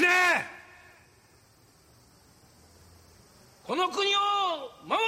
[0.00, 0.08] 死ね
[3.66, 4.18] この国を
[4.84, 5.06] 守る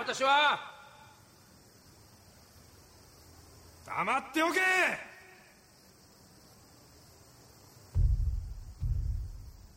[0.00, 0.58] 者だ私は。
[3.86, 4.60] 黙っておけ。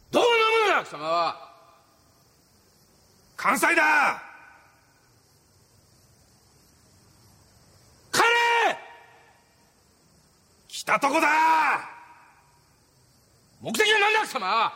[0.09, 1.51] どう守るだ貴様は。
[3.35, 4.23] 関西だ。
[8.11, 8.77] 帰れ。
[10.67, 11.94] 来たとこだ
[13.61, 14.73] 目的は何だ貴様？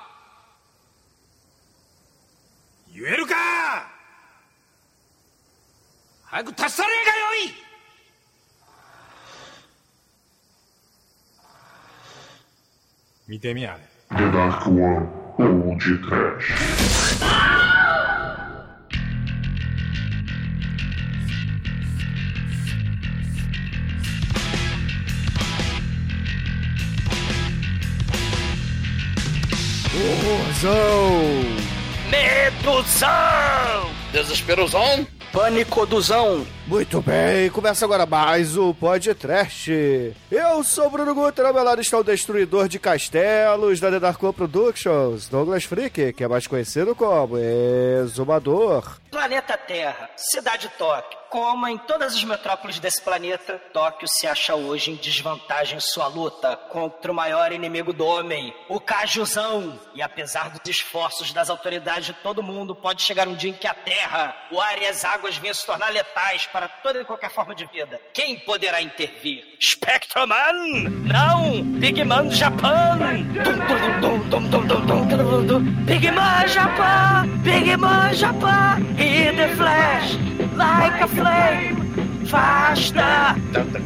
[2.93, 3.35] 言えるか？
[6.25, 7.53] 早く立ち去れかよい！
[13.27, 13.79] 見てみやれ。
[14.17, 15.07] The Dark One
[15.37, 17.68] ou de Trash.
[29.99, 31.21] Horrorzão!
[32.09, 33.91] Meduzão!
[34.13, 35.05] Desesperosão!
[35.33, 36.47] Panicoduzão!
[36.65, 40.15] Muito bem, começa agora mais o podcast.
[40.31, 43.99] Eu sou o Bruno Guter, ao meu lado está o destruidor de castelos da The
[43.99, 48.99] Dark One Productions, Douglas Freak, que é mais conhecido como Exumador.
[49.11, 54.91] Planeta Terra, cidade Tóquio como em todas as metrópoles desse planeta, Tóquio se acha hoje
[54.91, 59.79] em desvantagem em sua luta contra o maior inimigo do homem, o Cajuzão.
[59.93, 63.67] E apesar dos esforços das autoridades de todo mundo, pode chegar um dia em que
[63.67, 67.29] a Terra, o ar e as águas venham se tornar letais para toda e qualquer
[67.29, 68.01] forma de vida.
[68.13, 69.45] Quem poderá intervir?
[69.61, 70.89] Spectroman!
[71.05, 71.61] Não!
[71.79, 72.97] Big Man Japan!
[75.85, 77.27] Bigman Japan!
[77.43, 78.79] Bigman Japan!
[78.97, 80.38] E The Flash!
[80.59, 82.25] Like a flame!
[82.25, 83.39] Faster!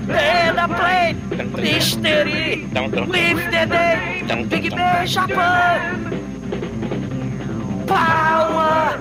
[0.07, 1.17] Pay the plane!
[1.53, 2.65] Mystery!
[3.13, 4.25] With the day!
[4.49, 4.73] Big
[5.05, 6.09] Japão!
[7.85, 8.97] Power!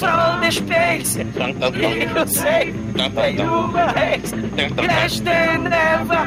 [0.00, 1.16] From the space!
[1.16, 4.32] You say the human race!
[4.80, 6.24] Yes, they never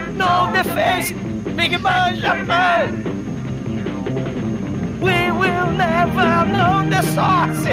[0.53, 1.11] the face!
[1.57, 3.22] Big Man Japan!
[5.03, 7.67] We will never know the source!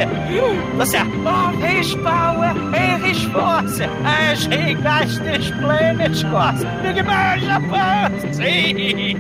[0.77, 6.65] Você of his power and his force as he guides this planet's course!
[6.83, 8.35] Big Man Japan!
[8.35, 9.17] Sim!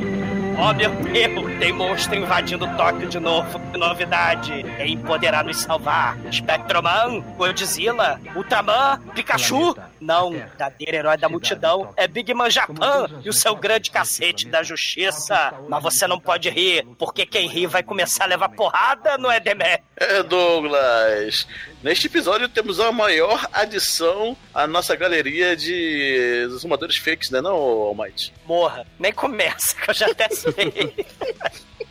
[0.58, 3.58] Oh meu Deus, tem monstro invadindo Tóquio de novo.
[3.78, 4.64] Novidade!
[4.76, 6.18] Quem poderá nos salvar?
[6.32, 9.74] Spectroman, Godzilla, Ultraman, Pikachu?
[10.00, 14.48] Não, o verdadeiro herói da multidão é Big Man Japan e o seu grande cacete
[14.48, 15.52] da justiça.
[15.68, 19.38] Mas você não pode rir, porque quem ri vai começar a levar porrada, não é,
[19.38, 19.80] Demé?
[19.96, 21.46] É, Douglas.
[21.82, 28.32] Neste episódio temos a maior adição à nossa galeria de exumadores fakes, né, não, Almighty?
[28.46, 31.06] Morra, nem começa, que eu já até sei.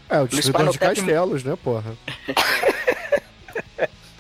[0.09, 1.95] É, o destruidor de castelos, né, porra?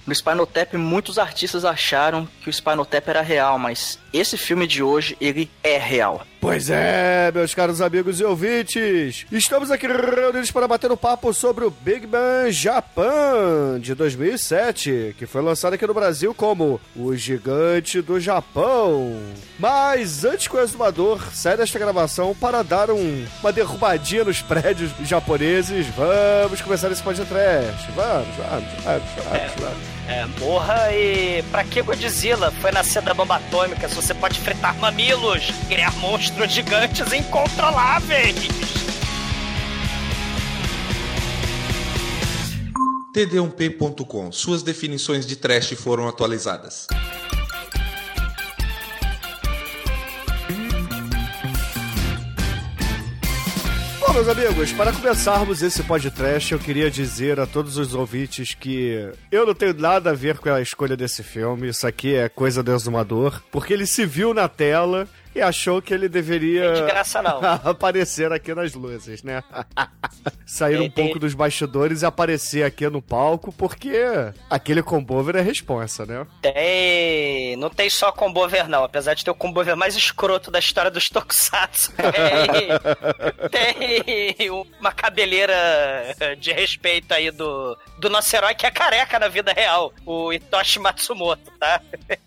[0.09, 4.65] No Spinal Tap, muitos artistas acharam que o Spinal Tap era real, mas esse filme
[4.65, 6.25] de hoje, ele é real.
[6.41, 11.63] Pois é, meus caros amigos e ouvintes, estamos aqui reunidos para bater um papo sobre
[11.63, 18.01] o Big Bang Japan de 2007, que foi lançado aqui no Brasil como O Gigante
[18.01, 19.15] do Japão.
[19.59, 24.89] Mas antes que o exumador saia desta gravação para dar um- uma derrubadinha nos prédios
[25.03, 27.91] japoneses, vamos começar esse podcast.
[27.95, 29.98] Vamos, vamos, vamos, vamos, vamos.
[30.09, 34.75] É, morra e pra que Godzilla foi nascer da bomba atômica se você pode fritar
[34.79, 38.35] mamilos, criar monstros gigantes incontroláveis?
[43.13, 44.31] td1p.com.
[44.31, 46.87] Suas definições de trash foram atualizadas.
[54.09, 59.07] Bom, meus amigos, para começarmos esse podcast, eu queria dizer a todos os ouvintes que
[59.31, 61.69] eu não tenho nada a ver com a escolha desse filme.
[61.69, 65.93] Isso aqui é coisa do exumador, porque ele se viu na tela e achou que
[65.93, 67.19] ele deveria De graça
[67.63, 69.43] aparecer aqui nas luzes, né?
[70.45, 73.93] Sair um tem- pouco dos bastidores e aparecer aqui no palco, porque
[74.49, 76.25] aquele combover é responsa, né?
[76.41, 77.55] Tem.
[77.57, 78.83] Não tem só combover, não.
[78.83, 81.93] Apesar de ter o combover mais escroto da história dos Tokusatsu.
[83.51, 84.35] Tem.
[84.35, 84.49] tem
[84.79, 85.55] uma cabeleira
[86.39, 90.79] de respeito aí do do nosso herói que é careca na vida real, o Itoshi
[90.79, 91.81] Matsumoto, tá?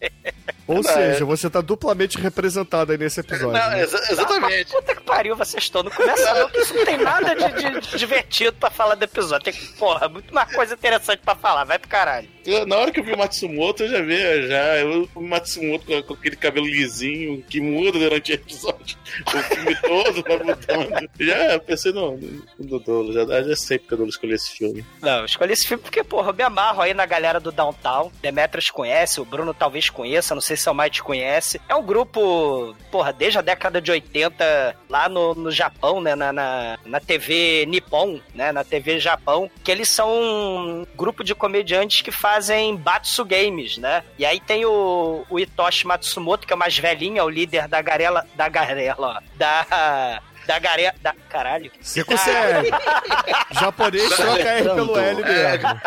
[0.66, 3.52] Ou Não, seja, é- você tá duplamente representado aí nesse episódio.
[3.52, 3.82] Não, né?
[3.82, 4.70] exa- exatamente.
[4.70, 5.82] Puta que pariu, vocês estão.
[5.82, 9.02] Não começa não, que isso não tem nada de, de- de divertido pra falar do
[9.02, 9.44] episódio.
[9.52, 11.64] Tem, porra, muito mais coisa interessante pra falar.
[11.64, 12.28] Vai pro caralho.
[12.46, 14.76] Eu- na hora que eu vi o Matsumoto, eu já vi, já.
[14.78, 18.96] Eu, o Matsumoto com, com aquele cabelo lisinho que muda durante o episódio.
[19.26, 21.10] O filme todo vai mudando.
[21.20, 22.16] Já pensei no,
[22.58, 24.84] no Dodolo, já, já sei porque Dodolo escolheu esse filme.
[25.00, 28.10] Não, eu escolhi esse filme porque, porra, eu me amarro aí na galera do Downtown.
[28.20, 31.60] Demetrius conhece, o Bruno talvez conheça, não sei se o Mike conhece.
[31.68, 36.32] É um grupo, porra, desde a década de 80, lá no, no Japão, né, na,
[36.32, 42.02] na, na TV Nippon, né, na TV Japão, que eles são um grupo de comediantes
[42.02, 44.02] que fazem Batsu Games, né?
[44.18, 47.68] E aí tem o, o Itoshi Matsumoto, que é o mais velhinho, é o líder
[47.68, 50.22] da garela, da garela, ó, da...
[50.46, 50.92] Da garela.
[51.00, 51.70] Da, caralho.
[51.80, 52.70] Você consegue.
[53.52, 55.80] Japonês troca R pelo L mesmo.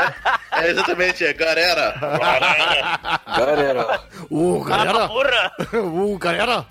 [0.51, 1.93] É exatamente, é galera.
[3.37, 5.07] Galera, Uh, galera!
[5.07, 5.51] Porra!
[5.73, 6.65] Uh, galera!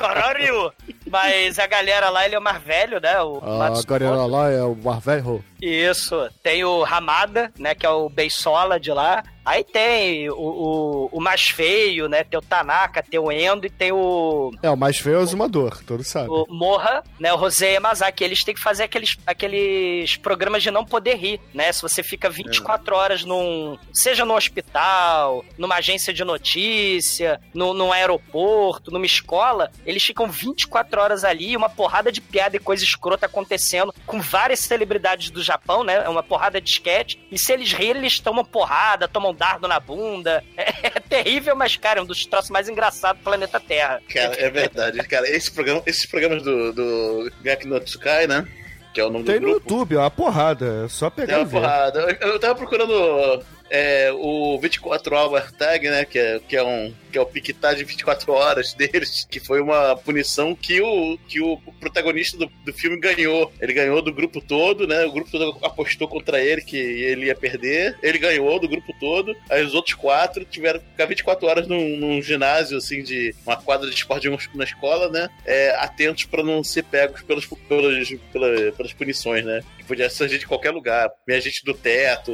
[0.00, 0.72] Caralho!
[1.10, 3.20] Mas a galera lá, ele é o mais velho, né?
[3.22, 3.86] O A Matsumoto.
[3.86, 5.44] galera lá é o Marvelho.
[5.62, 6.28] Isso.
[6.42, 7.74] Tem o Ramada, né?
[7.74, 9.22] Que é o Beisola de lá.
[9.44, 12.24] Aí tem o, o, o mais feio, né?
[12.24, 15.26] Tem o Tanaka, tem o Endo e tem o, É, o mais feio é o
[15.26, 16.28] Zumador, todos sabem.
[16.28, 17.32] o Morra, né?
[17.32, 18.24] O Rosé Yamazaki.
[18.24, 21.70] Eles têm que fazer aqueles, aqueles programas de não poder rir, né?
[21.72, 23.78] Se você fica 24 horas num.
[23.94, 30.95] Seja num hospital, numa agência de notícia, no, num aeroporto, numa escola, eles ficam 24
[30.98, 35.84] horas ali, uma porrada de piada e coisa escrota acontecendo com várias celebridades do Japão,
[35.84, 36.02] né?
[36.04, 37.16] É uma porrada de sketch.
[37.30, 40.42] E se eles rirem, eles tomam porrada, tomam dardo na bunda.
[40.56, 44.00] É, é terrível, mas, cara, é um dos troços mais engraçados do planeta Terra.
[44.12, 44.98] Cara, é verdade.
[45.06, 48.46] Cara, esse programa, esses programas do, do Gaki no Tsukai, né?
[48.92, 49.70] Que é o nome Tem do no grupo.
[49.70, 50.84] YouTube, é uma porrada.
[50.84, 51.60] É só Tem pegar e uma ver.
[51.60, 52.16] porrada.
[52.20, 56.04] Eu, eu tava procurando é, o 24 Hour Tag, né?
[56.04, 59.58] Que é, que é um que é o piquetá de 24 horas deles, que foi
[59.62, 63.50] uma punição que o, que o protagonista do, do filme ganhou.
[63.58, 65.02] Ele ganhou do grupo todo, né?
[65.06, 67.96] O grupo todo apostou contra ele que ele ia perder.
[68.02, 69.34] Ele ganhou do grupo todo.
[69.48, 73.56] Aí os outros quatro tiveram que ficar 24 horas num, num ginásio, assim, de uma
[73.56, 75.30] quadra de esporte na escola, né?
[75.46, 79.62] É, atentos pra não ser pegos pelos, pelos, pela- pelas punições, né?
[79.78, 81.08] Que podia surgir de qualquer lugar.
[81.26, 82.30] Minha gente do teto,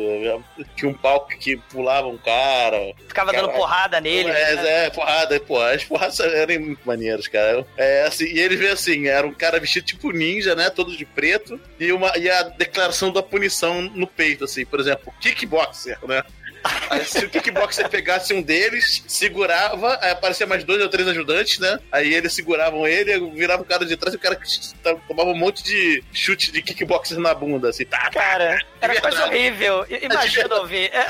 [0.74, 2.92] tinha um palco que pulava um cara.
[3.06, 3.58] Ficava dando Caralho.
[3.60, 4.30] porrada nele.
[4.30, 4.62] É, né?
[4.72, 7.66] É, porrada, pô, as porradas eram muito maneiras, cara.
[7.76, 11.04] É, assim, e ele vê assim, era um cara vestido tipo ninja, né, todo de
[11.04, 16.22] preto, e, uma, e a declaração da punição no peito, assim, por exemplo, kickboxer, né?
[16.90, 21.58] Aí, se o kickboxer pegasse um deles, segurava, aí aparecia mais dois ou três ajudantes,
[21.58, 21.76] né?
[21.90, 24.38] Aí eles seguravam ele, virava o cara de trás e o cara
[25.08, 28.10] tomava um monte de chute de kickboxer na bunda, assim, tá, tá.
[28.10, 29.84] Cara, era coisa horrível.
[29.90, 30.88] I- Imagina ouvir.
[30.94, 31.06] É.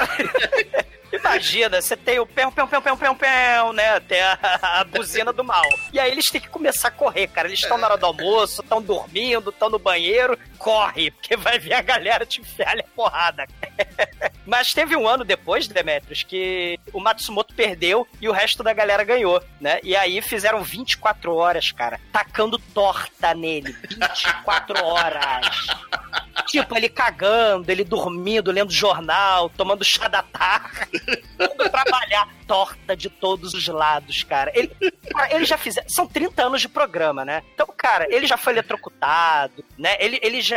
[1.24, 4.00] Imagina, você tem o pão, pão, pão, pão, pão, pão, né?
[4.00, 4.38] Tem a,
[4.80, 5.62] a buzina do mal.
[5.92, 7.46] E aí eles têm que começar a correr, cara.
[7.46, 10.36] Eles estão na hora do almoço, estão dormindo, estão no banheiro.
[10.62, 13.46] Corre, porque vai vir a galera te enfiar a porrada.
[14.46, 19.02] Mas teve um ano depois, Demetrius, que o Matsumoto perdeu e o resto da galera
[19.02, 19.80] ganhou, né?
[19.82, 23.74] E aí fizeram 24 horas, cara, tacando torta nele.
[23.90, 25.66] 24 horas.
[26.46, 31.00] Tipo, ele cagando, ele dormindo, lendo jornal, tomando chá da tarde,
[31.70, 32.28] trabalhar.
[32.46, 34.52] Torta de todos os lados, cara.
[34.54, 34.68] Ele,
[35.10, 35.88] cara, ele já fizeram.
[35.88, 37.42] São 30 anos de programa, né?
[37.54, 39.96] Então, cara, ele já foi eletrocutado, né?
[39.98, 40.51] Ele, ele já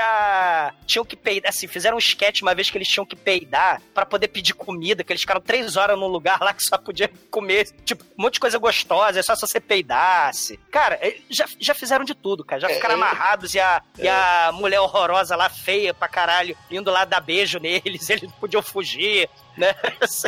[0.86, 1.50] tinham que peidar.
[1.50, 5.04] Assim, fizeram um sketch uma vez que eles tinham que peidar pra poder pedir comida,
[5.04, 8.36] que eles ficaram três horas num lugar lá que só podia comer, tipo, um monte
[8.36, 10.58] de coisa gostosa, é só se você peidasse.
[10.72, 12.62] Cara, ele- já, já fizeram de tudo, cara.
[12.62, 17.06] Já ficaram amarrados e a, e a mulher horrorosa lá, feia pra caralho, indo lá
[17.06, 19.74] dar beijo neles, eles não podiam fugir, né?
[20.02, 20.28] Assim.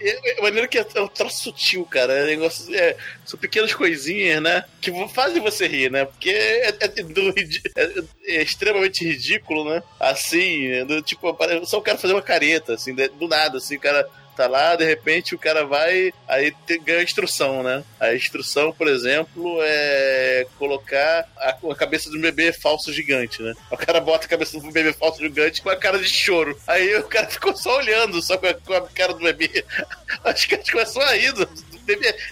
[0.00, 2.12] É, é, maneiro que é, é um troço sutil, cara.
[2.12, 4.64] É negócio, é, são pequenas coisinhas, né?
[4.80, 6.04] Que fazem você rir, né?
[6.04, 8.02] Porque é, é do ridi- é-
[8.38, 9.82] é extremamente ridículo, né?
[9.98, 11.36] Assim, do, tipo,
[11.66, 14.76] só o cara fazer uma careta, assim, de- do nada, assim, o cara tá lá,
[14.76, 17.82] de repente o cara vai, aí te- ganha a instrução, né?
[18.00, 23.54] A instrução, por exemplo, é colocar a, a cabeça do bebê falso gigante, né?
[23.70, 26.58] O cara bota a cabeça do bebê falso gigante com a cara de choro.
[26.66, 29.64] Aí o cara ficou só olhando, só com a, com a cara do bebê.
[30.24, 31.48] Acho que a gente começou a rir do.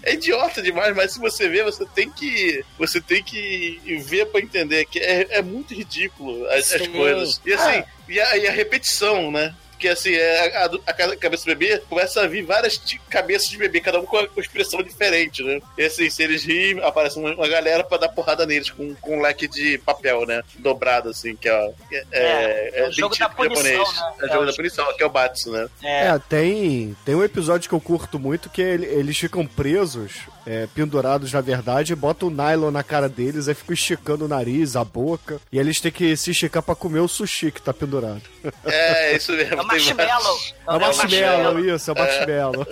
[0.03, 2.65] É idiota demais, mas se você ver, você tem que.
[2.79, 7.41] Você tem que ver pra entender que é, é muito ridículo as, as coisas.
[7.45, 9.55] E assim, e, a, e a repetição, né?
[9.83, 13.59] Porque assim, é, a, a, a cabeça do bebê começa a vir várias cabeças de
[13.59, 15.61] bebê, cada um com uma expressão diferente, né?
[15.77, 19.19] E assim, se eles riem, aparece uma, uma galera pra dar porrada neles com, com
[19.19, 20.41] um leque de papel, né?
[20.57, 21.73] Dobrado, assim, que é.
[21.91, 24.01] É, É, é o bem jogo da punição, japonês.
[24.01, 24.13] né?
[24.21, 25.69] É o É jogo o- da punição, que é o Batsu, né?
[25.83, 30.13] É, É, tem, tem um episódio que eu curto muito que ele- eles ficam presos,
[30.47, 34.77] é, pendurados na verdade, botam o nylon na cara deles, aí ficam esticando o nariz,
[34.77, 38.23] a boca, e eles têm que se esticar pra comer o sushi que tá pendurado.
[38.65, 39.57] É, isso mesmo.
[39.77, 40.39] É marshmallow.
[40.67, 42.67] É o marshmallow, isso, é o marshmallow.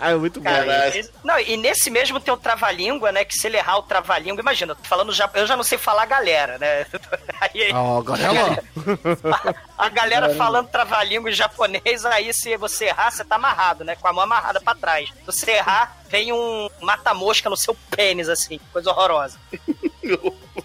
[0.00, 0.50] É muito bom.
[0.50, 0.98] Caralho.
[0.98, 3.24] Esse- Não, e nesse mesmo tem o trava-língua, né?
[3.24, 6.06] Que se ele errar o trava-língua, imagina, tô falando já, eu já não sei falar
[6.06, 6.86] galera, né?
[7.40, 8.62] Aí, Ó, galera,
[9.78, 13.96] a galera falando trava-língua em japonês, aí se você errar, você tá amarrado, né?
[13.96, 15.08] Com a mão amarrada pra trás.
[15.08, 19.38] Se você errar, vem um mata-mosca no seu pênis, assim, coisa horrorosa.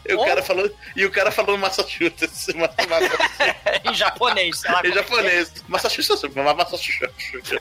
[0.08, 2.48] E o cara falando, e o cara falando Massachusetts.
[2.56, 3.82] Ma- Massachusetts.
[3.84, 4.82] em japonês, sei lá.
[4.84, 4.94] em é é.
[4.94, 5.54] japonês.
[5.68, 7.52] Massachusetts, Massachusetts.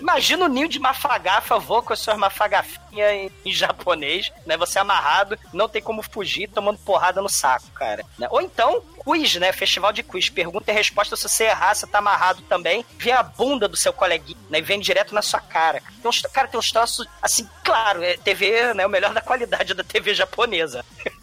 [0.00, 4.56] Imagina o ninho de mafagafa, vou com as suas mafagafinhas em, em japonês, né?
[4.56, 8.04] Você amarrado, não tem como fugir, tomando porrada no saco, cara.
[8.18, 8.26] né?
[8.30, 9.52] Ou então, quiz, né?
[9.52, 10.28] Festival de quiz.
[10.28, 12.84] Pergunta e resposta, se você errar, você tá amarrado também.
[12.96, 14.58] Vem a bunda do seu coleguinha, né?
[14.58, 15.82] E vem direto na sua cara.
[16.00, 18.86] Tem uns, cara, tem uns troços, assim, claro, é TV, né?
[18.86, 20.84] O melhor da qualidade da TV japonesa.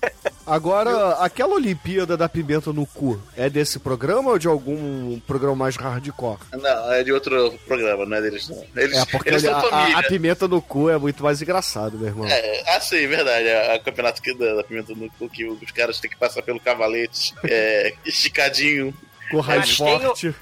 [0.45, 5.75] Agora, aquela Olimpíada da Pimenta no Cu é desse programa ou de algum programa mais
[5.75, 6.39] hardcore?
[6.51, 8.65] Não, é de outro programa, não é deles não.
[8.75, 9.59] Eles, É, porque eles a,
[9.99, 12.27] a- Pimenta no Cu é muito mais engraçado, meu irmão.
[12.27, 13.47] É, ah, sim, verdade.
[13.49, 16.41] A, a campeonato que da, da Pimenta no Cu, que os caras têm que passar
[16.41, 18.93] pelo cavalete é, esticadinho.
[19.31, 20.35] Com raiz Mas tem o- forte.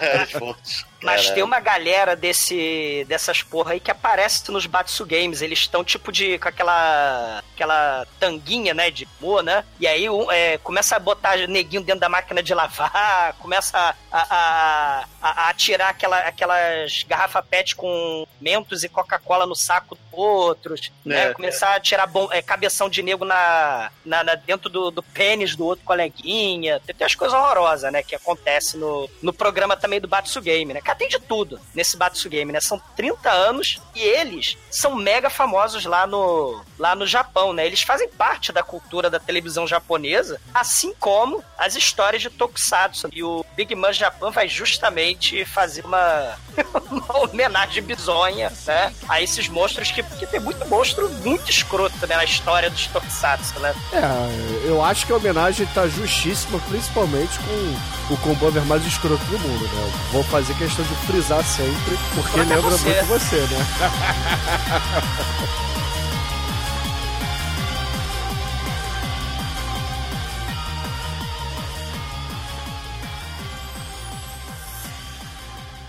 [0.00, 0.86] É, forte.
[1.02, 5.40] Mas tem uma galera desse, dessas porra aí que aparece nos Batsu Games.
[5.40, 6.38] Eles estão tipo de.
[6.38, 7.42] com aquela.
[7.54, 8.90] aquela tanguinha, né?
[8.90, 9.64] De boa, né?
[9.78, 13.94] E aí um, é, começa a botar neguinho dentro da máquina de lavar, começa a,
[14.12, 20.04] a, a, a tirar aquela, aquelas garrafa pet com mentos e Coca-Cola no saco dos
[20.12, 21.28] outros, né?
[21.28, 21.32] É.
[21.32, 25.56] Começar a tirar bom, é, cabeção de nego na, na, na- dentro do, do pênis
[25.56, 26.78] do outro coleguinha.
[26.80, 28.02] Tem, tem as coisas horrorosas, né?
[28.02, 30.80] Que acontece no, no programa também do Batsu Game, né?
[30.80, 32.60] Cara, tem de tudo nesse Batsu Game, né?
[32.60, 37.66] São 30 anos e eles são mega famosos lá no, lá no Japão, né?
[37.66, 43.08] Eles fazem parte da cultura da televisão japonesa, assim como as histórias de Tokusatsu.
[43.12, 46.36] E o Big Man Japan vai justamente fazer uma,
[46.90, 48.94] uma homenagem bizonha, né?
[49.08, 52.16] A esses monstros que, que tem muito monstro muito escroto, né?
[52.16, 53.74] Na história dos Tokusatsu, né?
[53.92, 59.38] É, eu acho que a homenagem tá justíssima, principalmente com o combover mais escroto do
[59.38, 59.92] mundo, né?
[60.10, 62.88] Vou fazer questão de frisar sempre, porque lembra você.
[62.88, 63.66] muito você, né?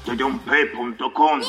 [0.05, 1.41] Tedonpay.com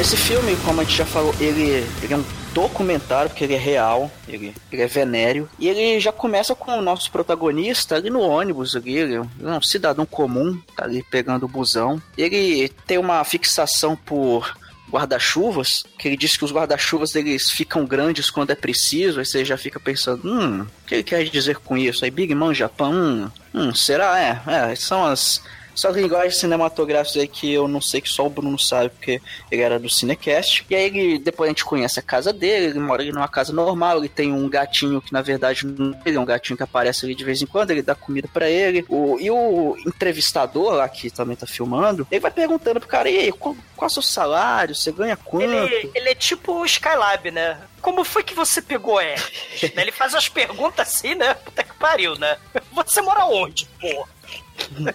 [0.00, 2.24] Esse filme, como a gente já falou, ele, ele é um
[2.54, 6.82] documentário, porque ele é real, ele, ele é venéreo, e ele já começa com o
[6.82, 11.48] nosso protagonista ali no ônibus, ali, ele é um- cidadão comum, tá ali pegando o
[11.48, 12.00] busão.
[12.16, 14.56] Ele tem uma fixação por
[14.90, 19.44] guarda-chuvas, que ele diz que os guarda-chuvas eles ficam grandes quando é preciso, aí você
[19.44, 22.04] já fica pensando, hum, o que ele quer dizer com isso?
[22.04, 24.18] Aí Big Man Japão, hum, hum será?
[24.18, 24.40] É,
[24.70, 25.42] é, são as
[25.78, 29.22] são as linguagens cinematográficas aí que eu não sei que só o Bruno sabe, porque
[29.50, 30.66] ele era do Cinecast.
[30.68, 33.52] E aí ele, depois a gente conhece a casa dele, ele mora ali numa casa
[33.52, 37.06] normal, ele tem um gatinho que na verdade não ele é um gatinho que aparece
[37.06, 38.84] ali de vez em quando, ele dá comida pra ele.
[38.88, 43.18] O, e o entrevistador lá que também tá filmando, ele vai perguntando pro cara, e
[43.18, 44.74] aí, qual, qual é o seu salário?
[44.74, 45.44] Você ganha quanto?
[45.44, 47.58] Ele, ele é tipo o Skylab, né?
[47.80, 49.00] Como foi que você pegou?
[49.00, 49.14] Né,
[49.76, 51.34] ele faz as perguntas assim, né?
[51.34, 52.36] Puta que pariu, né?
[52.72, 54.08] Você mora onde, pô?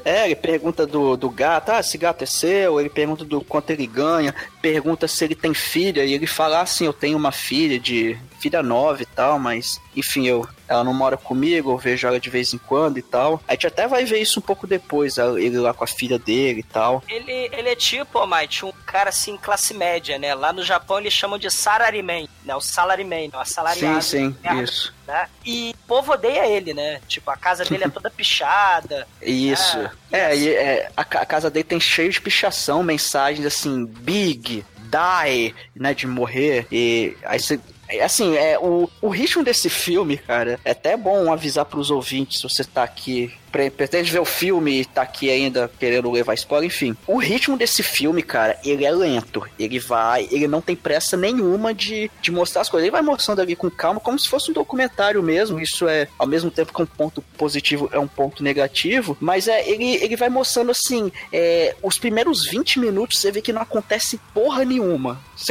[0.03, 3.69] É, ele pergunta do, do gato, ah, esse gato é seu, ele pergunta do quanto
[3.69, 7.77] ele ganha, pergunta se ele tem filha, e ele fala assim, eu tenho uma filha
[7.77, 12.19] de filha nova e tal, mas enfim, eu ela não mora comigo, eu vejo ela
[12.19, 13.41] de vez em quando e tal.
[13.47, 16.61] A gente até vai ver isso um pouco depois, ele lá com a filha dele
[16.61, 17.03] e tal.
[17.07, 20.33] Ele, ele é tipo, ó, Mike, um cara assim, classe média, né?
[20.33, 22.55] Lá no Japão eles chamam de salaryman, né?
[22.55, 23.37] O salaryman, né?
[23.37, 24.01] o assalariado.
[24.01, 24.93] Sim, sim, merda, isso.
[25.05, 25.27] Né?
[25.45, 27.01] E o povo odeia ele, né?
[27.07, 29.07] Tipo, a casa dele é toda pichada.
[29.21, 29.77] Isso.
[29.77, 34.63] Ah, é, e, é, a, a casa dele tem cheio de pichação, mensagens assim, big,
[34.77, 36.67] die, né, de morrer.
[36.71, 41.33] E aí você É, Assim, é, o, o ritmo desse filme, cara, é até bom
[41.33, 43.33] avisar pros ouvintes se você tá aqui
[43.69, 46.95] pretende ver o filme e tá aqui ainda querendo levar spoiler, enfim.
[47.07, 49.43] O ritmo desse filme, cara, ele é lento.
[49.59, 52.85] Ele vai, ele não tem pressa nenhuma de, de mostrar as coisas.
[52.85, 55.59] Ele vai mostrando ali com calma, como se fosse um documentário mesmo.
[55.59, 59.67] Isso é, ao mesmo tempo que um ponto positivo é um ponto negativo, mas é,
[59.69, 64.19] ele, ele vai mostrando assim, é, os primeiros 20 minutos você vê que não acontece
[64.33, 65.21] porra nenhuma.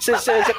[0.00, 0.54] Você, você, você-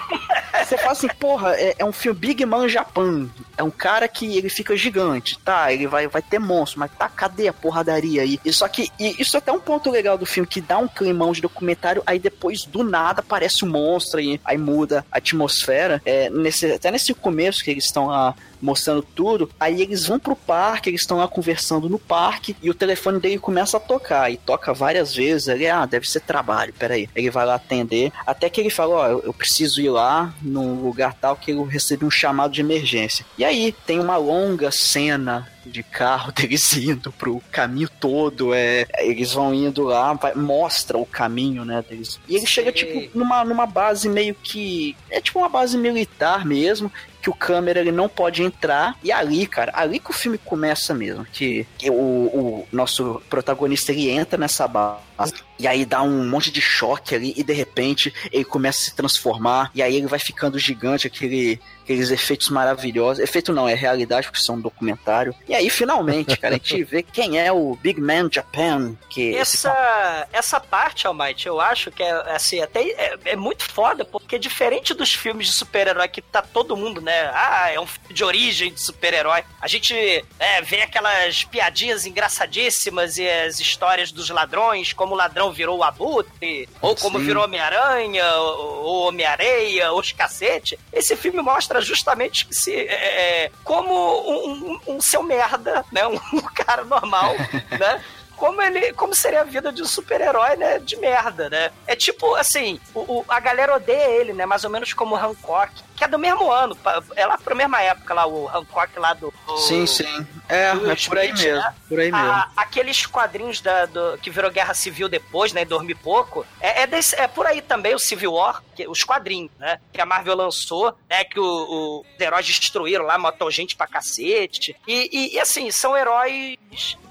[0.65, 3.27] você fala assim, porra, é, é um filme Big Man Japan.
[3.59, 5.73] É um cara que ele fica gigante, tá?
[5.73, 8.39] Ele vai, vai ter monstro, mas tá, cadê a porradaria aí?
[8.45, 10.87] E só que e isso é até um ponto legal do filme, que dá um
[10.87, 16.01] climão de documentário, aí depois do nada aparece um monstro e aí muda a atmosfera.
[16.05, 20.35] É, nesse, até nesse começo que eles estão lá mostrando tudo, aí eles vão pro
[20.35, 24.37] parque, eles estão lá conversando no parque e o telefone dele começa a tocar e
[24.37, 25.47] toca várias vezes.
[25.47, 27.09] Ele, ah, deve ser trabalho, peraí.
[27.15, 30.81] Ele vai lá atender, até que ele fala: Ó, eu, eu preciso ir lá num
[30.81, 33.25] lugar tal que eu recebi um chamado de emergência.
[33.37, 39.33] E aí tem uma longa cena de carro deles indo pro caminho todo, é, eles
[39.33, 42.19] vão indo lá, vai- mostra o caminho, né, deles.
[42.27, 46.91] E ele chega, tipo, numa, numa base meio que, é tipo uma base militar mesmo,
[47.21, 50.93] que o câmera ele não pode entrar, e ali, cara, ali que o filme começa
[50.93, 56.27] mesmo, que, que o, o nosso protagonista, ele entra nessa base, e aí dá um
[56.27, 60.07] monte de choque ali, e de repente ele começa a se transformar, e aí ele
[60.07, 63.23] vai ficando gigante, aquele aqueles efeitos maravilhosos.
[63.23, 65.33] Efeito não, é realidade, porque são um documentário.
[65.47, 68.95] E aí, finalmente, cara, a gente vê quem é o Big Man Japan.
[69.09, 73.63] Que esse Essa, essa parte, Almighty, eu acho que é assim, até é, é muito
[73.63, 77.31] foda, porque diferente dos filmes de super-herói que tá todo mundo, né?
[77.33, 79.43] Ah, é um filme de origem de super-herói.
[79.59, 79.93] A gente
[80.39, 85.83] é, vê aquelas piadinhas engraçadíssimas e as histórias dos ladrões, como o ladrão virou o
[85.83, 87.25] Abutre, ou como Sim.
[87.25, 90.79] virou Homem-Aranha, ou Homem-Areia, ou os cacete.
[90.93, 96.01] Esse filme mostra justamente que se, é, é, como um, um- um seu merda, né?
[96.33, 97.33] Um, cara normal,
[97.79, 98.03] né?
[98.35, 98.93] Como ele.
[98.93, 100.79] Como seria a vida de um super-herói, né?
[100.79, 101.71] De merda, né?
[101.85, 104.45] É tipo, assim, o, o- a galera odeia ele, né?
[104.45, 106.75] Mais ou menos como o Hancock, que é do mesmo ano,
[107.15, 109.31] é lá pra mesma época lá, o Hancock lá do.
[109.45, 110.25] do- Sim, sim.
[110.47, 111.61] É, é por aí Smith, mesmo.
[111.61, 111.75] né?
[111.87, 112.27] Por aí mesmo.
[112.31, 115.61] A- aqueles quadrinhos da, do, que virou Guerra Civil depois, né?
[115.61, 116.45] E dormir pouco.
[116.59, 119.79] É, é, desse- é por aí também o Civil War, que- os quadrinhos, né?
[119.93, 121.23] Que a Marvel lançou, né?
[121.25, 124.75] Que o, o- os heróis destruíram lá, matou gente pra cacete.
[124.87, 126.57] E, e- e, assim, são heróis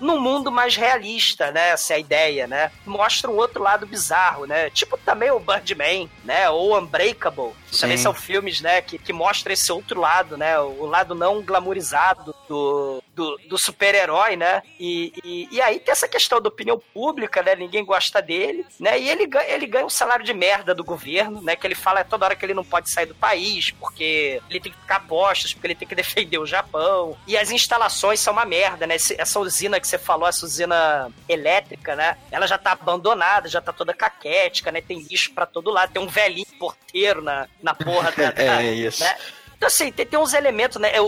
[0.01, 1.71] num mundo mais realista, né?
[1.71, 2.73] Essa é a ideia, né?
[2.87, 4.71] Mostra um outro lado bizarro, né?
[4.71, 6.49] Tipo também o Birdman, né?
[6.49, 7.53] Ou Unbreakable.
[7.79, 8.05] Também Sim.
[8.05, 10.59] são filmes, né, que, que mostram esse outro lado, né?
[10.59, 14.63] O lado não glamourizado do, do, do super-herói, né?
[14.79, 17.57] E, e, e aí tem essa questão da opinião pública, né?
[17.57, 18.99] Ninguém gosta dele, né?
[18.99, 21.57] E ele ganha, ele ganha um salário de merda do governo, né?
[21.57, 24.73] Que ele fala toda hora que ele não pode sair do país, porque ele tem
[24.73, 27.17] que ficar postos, porque ele tem que defender o Japão.
[27.27, 28.95] E as instalações são uma merda, né?
[28.95, 32.17] Essa usina que você falou, essa usina elétrica, né?
[32.31, 34.81] Ela já tá abandonada, já tá toda caquética, né?
[34.81, 38.31] Tem lixo pra todo lado, tem um velhinho porteiro na, na porra da.
[38.31, 39.03] da- É isso.
[39.03, 39.15] né?
[39.57, 41.01] Então, assim, tem, tem uns elementos, né?
[41.01, 41.05] O,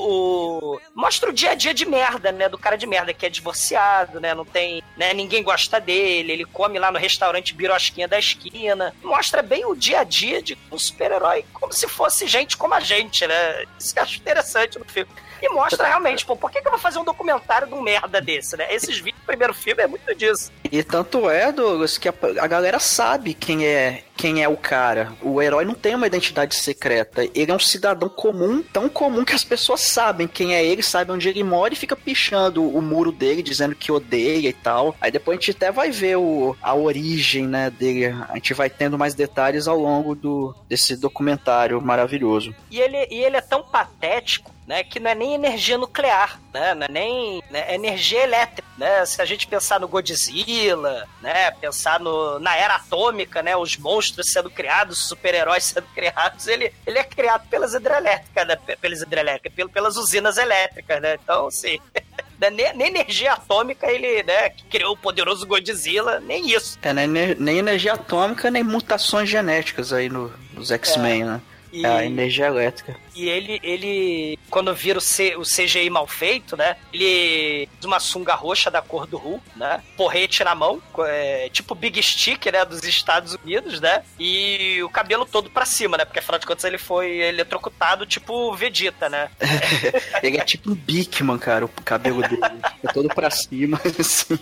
[0.74, 2.48] o- mostra o dia a dia de merda, né?
[2.48, 4.34] Do cara de merda, que é divorciado, né?
[4.34, 4.82] Não tem.
[4.96, 5.14] Né?
[5.14, 8.92] Ninguém gosta dele, ele come lá no restaurante Birosquinha da esquina.
[9.04, 12.80] Mostra bem o dia a dia de um super-herói, como se fosse gente como a
[12.80, 13.64] gente, né?
[13.78, 15.12] Isso eu acho interessante no filme.
[15.42, 18.20] E mostra realmente, pô, por que, que eu vou fazer um documentário de um merda
[18.20, 18.72] desse, né?
[18.72, 20.53] Esses vídeos do primeiro filme é muito disso.
[20.70, 25.14] E tanto é, Douglas, que a, a galera sabe quem é quem é o cara.
[25.22, 27.26] O herói não tem uma identidade secreta.
[27.35, 31.14] Ele é um cidadão comum, tão comum que as pessoas sabem quem é ele, sabem
[31.14, 34.94] onde ele mora e fica pichando o muro dele, dizendo que odeia e tal.
[35.00, 38.14] Aí depois a gente até vai ver o, a origem, né, dele.
[38.29, 42.55] A gente vai tendo mais detalhes ao longo do, desse documentário maravilhoso.
[42.70, 46.74] E ele, e ele é tão patético, né, que não é nem energia nuclear, né,
[46.76, 51.50] não é nem né, é energia elétrica, né, se a gente pensar no Godzilla, né,
[51.61, 56.72] pensar no, na era atômica, né, os monstros sendo criados, os super-heróis sendo criados, ele,
[56.87, 61.48] ele é criado pelas hidrelétricas, né, pe- pelas hidrelétricas, pel- pelas usinas elétricas, né, então,
[61.48, 61.78] assim...
[62.40, 66.78] né, Nem, nem energia atômica ele, né, que criou o poderoso Godzilla, nem isso.
[66.80, 71.40] É, né, ne- nem energia atômica, nem mutações genéticas aí no- nos X-Men, né?
[71.72, 72.96] E- É a energia elétrica.
[73.14, 76.76] E ele, ele quando vira o, C, o CGI mal feito, né?
[76.92, 79.82] Ele uma sunga roxa da cor do Hulk, né?
[79.96, 82.64] Porrete na mão, é, tipo Big Stick, né?
[82.64, 84.02] Dos Estados Unidos, né?
[84.18, 86.04] E o cabelo todo pra cima, né?
[86.04, 89.30] Porque afinal de contas ele foi eletrocutado tipo Vegeta, né?
[90.22, 92.40] Ele é tipo um Bigman, cara, o cabelo dele.
[92.82, 94.38] É todo pra cima, assim.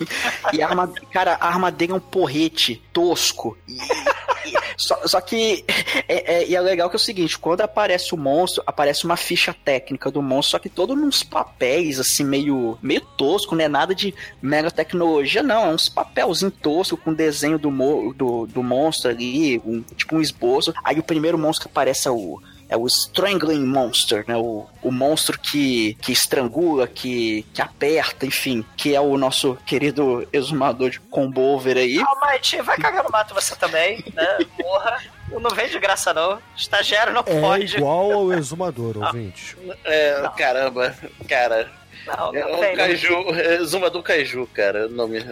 [0.53, 0.93] E a arma...
[1.13, 3.57] Cara, a arma dele é um porrete tosco.
[3.67, 5.65] E, e- Só, só que
[6.09, 9.17] é, é, e é legal que é o seguinte, quando aparece o monstro, aparece uma
[9.17, 13.69] ficha técnica do monstro, só que todo nos papéis, assim, meio, meio tosco, não é
[13.69, 17.71] nada de mega tecnologia, não, é uns papelzinho tosco com desenho do,
[18.13, 20.73] do, do monstro ali, um, tipo um esboço.
[20.85, 24.37] Aí o primeiro monstro que aparece é o é o Strangling Monster, né?
[24.37, 30.29] O, o monstro que, que estrangula, que, que aperta, enfim, que é o nosso querido
[30.33, 31.99] exumador de combover aí.
[32.01, 34.39] Almighty, vai cagar no mato você também, né?
[34.61, 34.99] Porra.
[35.31, 36.39] Não vem de graça, não.
[36.57, 37.77] Estagiário não É pode.
[37.77, 39.57] igual ao exumador, ouvinte.
[39.85, 40.95] É, caramba,
[41.29, 41.71] cara.
[42.07, 42.77] Não, É não o vem, não.
[42.77, 44.87] Kaiju, é Zumador Kaiju, cara.
[44.87, 45.25] O nome.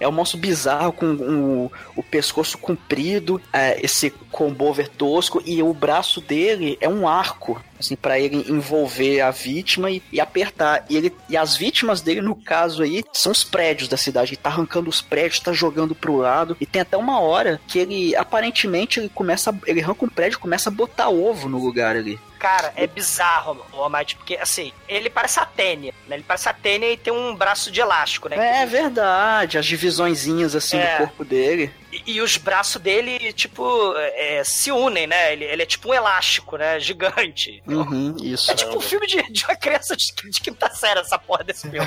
[0.00, 5.72] É um monstro bizarro com o, o pescoço comprido, é, esse combover tosco, e o
[5.72, 10.84] braço dele é um arco, assim, para ele envolver a vítima e, e apertar.
[10.88, 14.30] E, ele, e as vítimas dele, no caso aí, são os prédios da cidade.
[14.30, 16.56] Ele tá arrancando os prédios, tá jogando pro lado.
[16.60, 19.54] E tem até uma hora que ele, aparentemente, ele começa.
[19.66, 22.18] Ele arranca um prédio e começa a botar ovo no lugar ali.
[22.38, 26.16] Cara, é bizarro o Almighty, porque assim, ele parece a Tênia, né?
[26.16, 28.62] Ele parece a Tênia e tem um braço de elástico, né?
[28.62, 30.92] É verdade, as divisõezinhas assim É.
[30.92, 31.72] do corpo dele.
[32.06, 35.32] E, e os braços dele, tipo, é, se unem, né?
[35.32, 36.80] Ele, ele é tipo um elástico, né?
[36.80, 37.62] Gigante.
[37.66, 38.50] Uhum, isso.
[38.50, 41.70] É tipo um filme de, de uma criança de, de quinta série, essa porra desse
[41.70, 41.86] filme.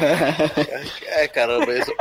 [1.05, 1.71] É, caramba.
[1.73, 1.95] Exu,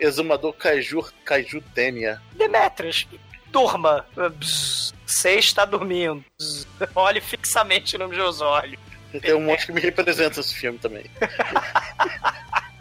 [0.00, 2.20] exumador Kaiju, Kaiju Tênia.
[2.32, 3.06] Demetrius,
[3.50, 4.04] durma.
[4.16, 6.24] Bzz, Você está dormindo.
[6.38, 8.78] Bzz, Olhe fixamente nos meus olhos.
[9.20, 11.04] Tem um monte que me representa esse filme também.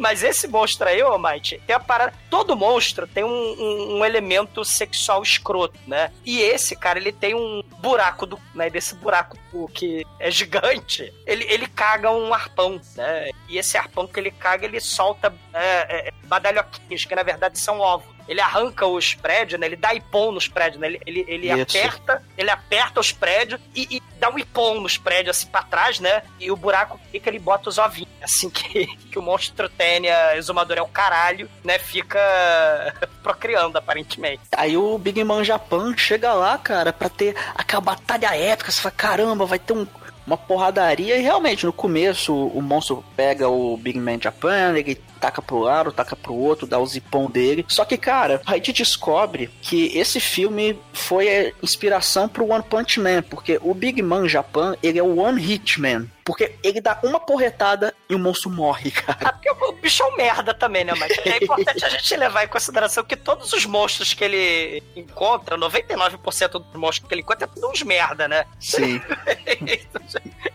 [0.00, 2.14] Mas esse monstro aí, ô Might, tem a parada.
[2.30, 6.10] Todo monstro tem um, um- um elemento sexual escroto, né?
[6.24, 8.38] E esse, cara, ele tem um buraco do.
[8.54, 9.36] Né, desse buraco
[9.74, 11.12] que é gigante.
[11.26, 13.30] Ele, ele caga um arpão, né?
[13.46, 17.78] E esse arpão que ele caga, ele solta é, é, badalhoquinhos, que na verdade são
[17.78, 18.08] ovos.
[18.28, 19.66] Ele arranca os prédios, né?
[19.66, 20.86] Ele dá ipom nos prédios, né?
[20.88, 25.36] Ele, ele, ele aperta, ele aperta os prédios e, e dá um ipom nos prédios
[25.36, 26.22] assim pra trás, né?
[26.38, 28.10] E o buraco fica, ele bota os ovinhos.
[28.22, 31.78] Assim que, que o monstro Tênia, exumador é o caralho, né?
[31.78, 32.18] Fica
[33.22, 34.42] procriando, aparentemente.
[34.56, 38.70] Aí o Big Man Japan chega lá, cara, pra ter aquela batalha épica.
[38.70, 39.86] Você fala, caramba, vai ter um-
[40.26, 41.16] uma porradaria.
[41.16, 45.58] E realmente, no começo, o, o monstro pega o Big Man Japan, ele taca pro
[45.58, 47.64] lado, taca pro outro, dá o zipão dele.
[47.68, 52.98] Só que, cara, a gente descobre que esse filme foi a inspiração pro One Punch
[52.98, 56.06] Man, porque o Big Man Japan, ele é o One Hit Man.
[56.24, 59.18] Porque ele dá uma porretada e o monstro morre, cara.
[59.20, 60.92] Ah, porque o, bicho é um merda também, né?
[60.96, 65.58] Mas é importante a gente levar em consideração que todos os monstros que ele encontra,
[65.58, 68.46] 99% dos monstros que ele encontra, é tudo uns merda, né?
[68.60, 69.00] Sim.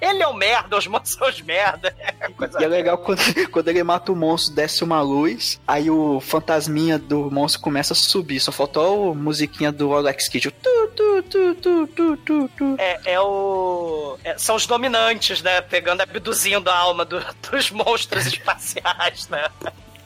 [0.01, 1.95] Ele é um merda, os monstros são os merda.
[1.99, 6.19] É E é legal quando, quando ele mata o monstro, desce uma luz, aí o
[6.21, 8.39] fantasminha do monstro começa a subir.
[8.39, 10.49] Só faltou a musiquinha do Alex Kidd.
[10.51, 12.75] Tu, tu, tu, tu, tu, tu, tu.
[12.79, 14.17] É, é o.
[14.23, 15.61] é, são os dominantes, né?
[15.61, 19.47] Pegando, abduzindo a alma do- dos monstros espaciais, né?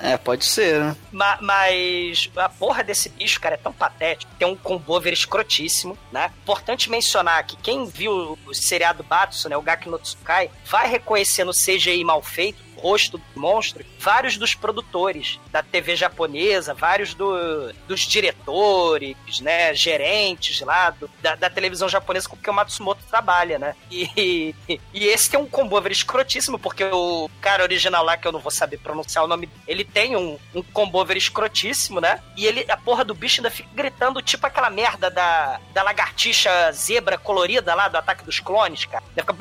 [0.01, 0.95] É, pode ser, né?
[1.11, 4.31] Ma- mas a porra desse bicho, cara, é tão patético.
[4.39, 6.31] Tem um combover escrotíssimo, né?
[6.41, 9.57] Importante mencionar que quem viu o seriado Batsu, né?
[9.57, 14.55] O Gaki no Tsukai, vai reconhecer no CGI mal feito rosto do monstro, vários dos
[14.55, 21.87] produtores da TV japonesa, vários do- dos diretores, né, gerentes lá do- da, da televisão
[21.89, 23.75] japonesa com que o Matsumoto trabalha, né?
[23.91, 24.55] E,
[24.93, 28.51] e esse tem um combover escrotíssimo, porque o cara original lá, que eu não vou
[28.51, 32.21] saber pronunciar o nome, ele tem um, um combover escrotíssimo, né?
[32.35, 36.71] E ele, a porra do bicho ainda fica gritando, tipo aquela merda da, da lagartixa
[36.71, 39.03] zebra colorida lá do Ataque dos Clones, cara.
[39.15, 39.33] Ele fica...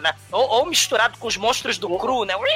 [0.00, 0.14] né?
[0.32, 2.34] Ou, ou misturado com os monstros do cru, né?
[2.36, 2.48] Ui,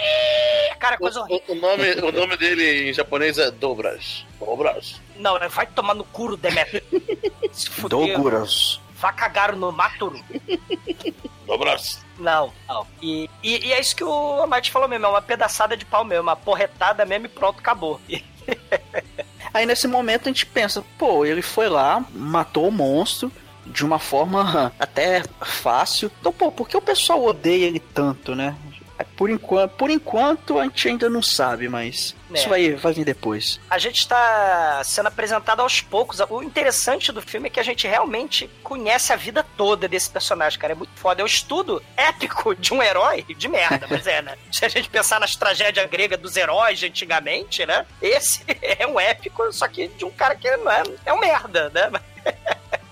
[0.78, 1.42] Cara, coisa O, horrível.
[1.48, 4.24] o- o nome, o nome dele em japonês é Dobras.
[4.38, 5.00] Dobras.
[5.16, 5.48] Não, né?
[5.48, 6.82] vai tomar no cu, Demetrio.
[7.52, 8.16] Se fuder.
[8.16, 8.80] Doguras.
[8.94, 10.18] Vá cagar no Maturu.
[11.46, 12.04] Dobras.
[12.18, 12.86] Não, não.
[13.02, 16.04] E, e, e é isso que o Amate falou mesmo, é uma pedaçada de pau
[16.04, 18.00] mesmo, uma porretada mesmo e pronto, acabou.
[19.52, 23.32] Aí nesse momento a gente pensa, pô, ele foi lá, matou o monstro
[23.66, 26.10] de uma forma até fácil.
[26.20, 28.54] Então, pô, por que o pessoal odeia ele tanto, né?
[29.16, 32.34] Por enquanto, por enquanto a gente ainda não sabe, mas É.
[32.34, 33.60] isso vai, vai vir depois.
[33.68, 36.20] A gente está sendo apresentado aos poucos.
[36.28, 40.58] O interessante do filme é que a gente realmente conhece a vida toda desse personagem,
[40.58, 40.72] cara.
[40.72, 41.20] É muito foda.
[41.20, 44.36] É um estudo épico de um herói de merda, mas é, né?
[44.52, 47.86] Se a gente pensar nas tragédias gregas dos heróis de antigamente, né?
[48.00, 51.70] Esse é um épico, só que de um cara que não é, é um merda,
[51.70, 51.90] né?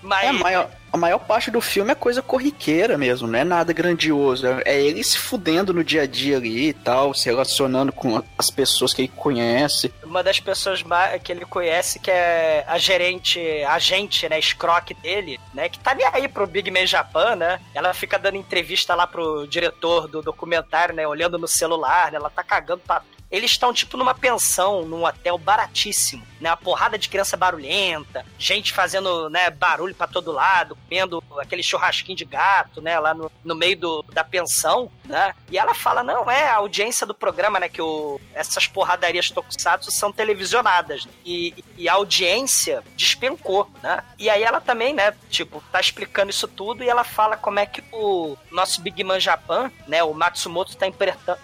[0.02, 0.24] Mas.
[0.28, 4.46] É, maior, a maior parte do filme é coisa corriqueira mesmo, não é nada grandioso.
[4.64, 8.50] É ele se fudendo no dia a dia ali e tal, se relacionando com as
[8.50, 9.92] pessoas que ele conhece.
[10.02, 10.84] Uma das pessoas
[11.22, 15.94] que ele conhece, que é a gerente, a agente, né, escroque dele, né, que tá
[15.94, 17.60] nem aí pro Big Man Japan, né?
[17.74, 22.30] Ela fica dando entrevista lá pro diretor do documentário, né, olhando no celular, né, ela
[22.30, 26.50] tá cagando pra eles estão, tipo, numa pensão, num hotel baratíssimo, né?
[26.50, 32.16] Uma porrada de criança barulhenta, gente fazendo, né, barulho pra todo lado, comendo aquele churrasquinho
[32.16, 35.34] de gato, né, lá no, no meio do, da pensão, né?
[35.50, 39.90] E ela fala, não, é a audiência do programa, né, que o, essas porradarias tokusatsu
[39.90, 41.04] são televisionadas.
[41.04, 41.12] né?
[41.24, 44.02] E, e a audiência despencou, né?
[44.18, 47.66] E aí ela também, né, tipo, tá explicando isso tudo e ela fala como é
[47.66, 50.86] que o nosso Big Man Japan, né, o Matsumoto tá,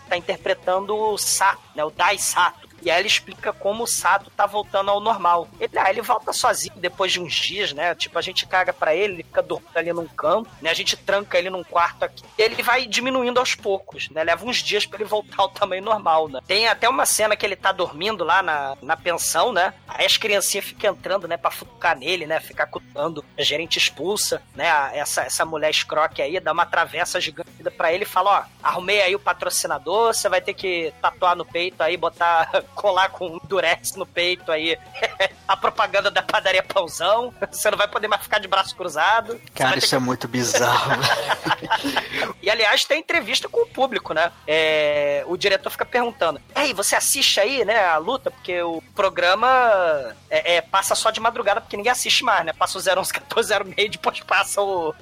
[0.08, 2.73] tá interpretando o Sato, né, o Dai Sato.
[2.84, 5.48] E aí ele explica como o Sato tá voltando ao normal.
[5.58, 7.94] Ele, ah, ele volta sozinho depois de uns dias, né?
[7.94, 10.70] Tipo, a gente caga pra ele, ele fica dormindo ali num campo, né?
[10.70, 12.22] A gente tranca ele num quarto aqui.
[12.36, 14.22] Ele vai diminuindo aos poucos, né?
[14.22, 16.40] Leva uns dias pra ele voltar ao tamanho normal, né?
[16.46, 19.72] Tem até uma cena que ele tá dormindo lá na, na pensão, né?
[19.88, 21.36] Aí as criancinhas ficam entrando, né?
[21.36, 22.38] Pra futucar nele, né?
[22.40, 23.24] Ficar cutando.
[23.38, 24.68] A gerente expulsa, né?
[24.94, 29.02] Essa, essa mulher escroque aí, dá uma travessa gigante pra ele e fala, ó, arrumei
[29.02, 33.94] aí o patrocinador, você vai ter que tatuar no peito aí, botar, colar com durex
[33.94, 34.78] no peito aí
[35.46, 37.32] a propaganda da padaria Pãozão.
[37.50, 39.40] Você não vai poder mais ficar de braço cruzado.
[39.54, 40.92] Cara, vai ter isso é muito bizarro.
[42.42, 44.32] e aliás, tem entrevista com o público, né?
[44.46, 48.30] É, o diretor fica perguntando: Ei, você assiste aí, né, a luta?
[48.30, 52.52] Porque o programa é, é, passa só de madrugada, porque ninguém assiste mais, né?
[52.52, 54.94] Passa o 011 1406 depois passa o.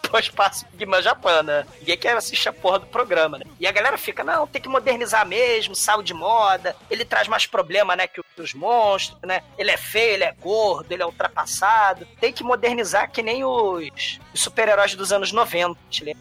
[0.00, 1.66] depois passa o Big Man Japan, né?
[1.78, 3.44] Ninguém quer assistir a porra do programa, né?
[3.58, 7.46] E a galera fica: Não, tem que modernizar mesmo, saiu de moda, ele traz mais
[7.46, 9.42] problema, né, que os monstros, né?
[9.56, 12.06] Ele é feio, ele é gordo, ele é ultrapassado.
[12.20, 15.78] Tem que modernizar que nem os, os super-heróis dos anos 90.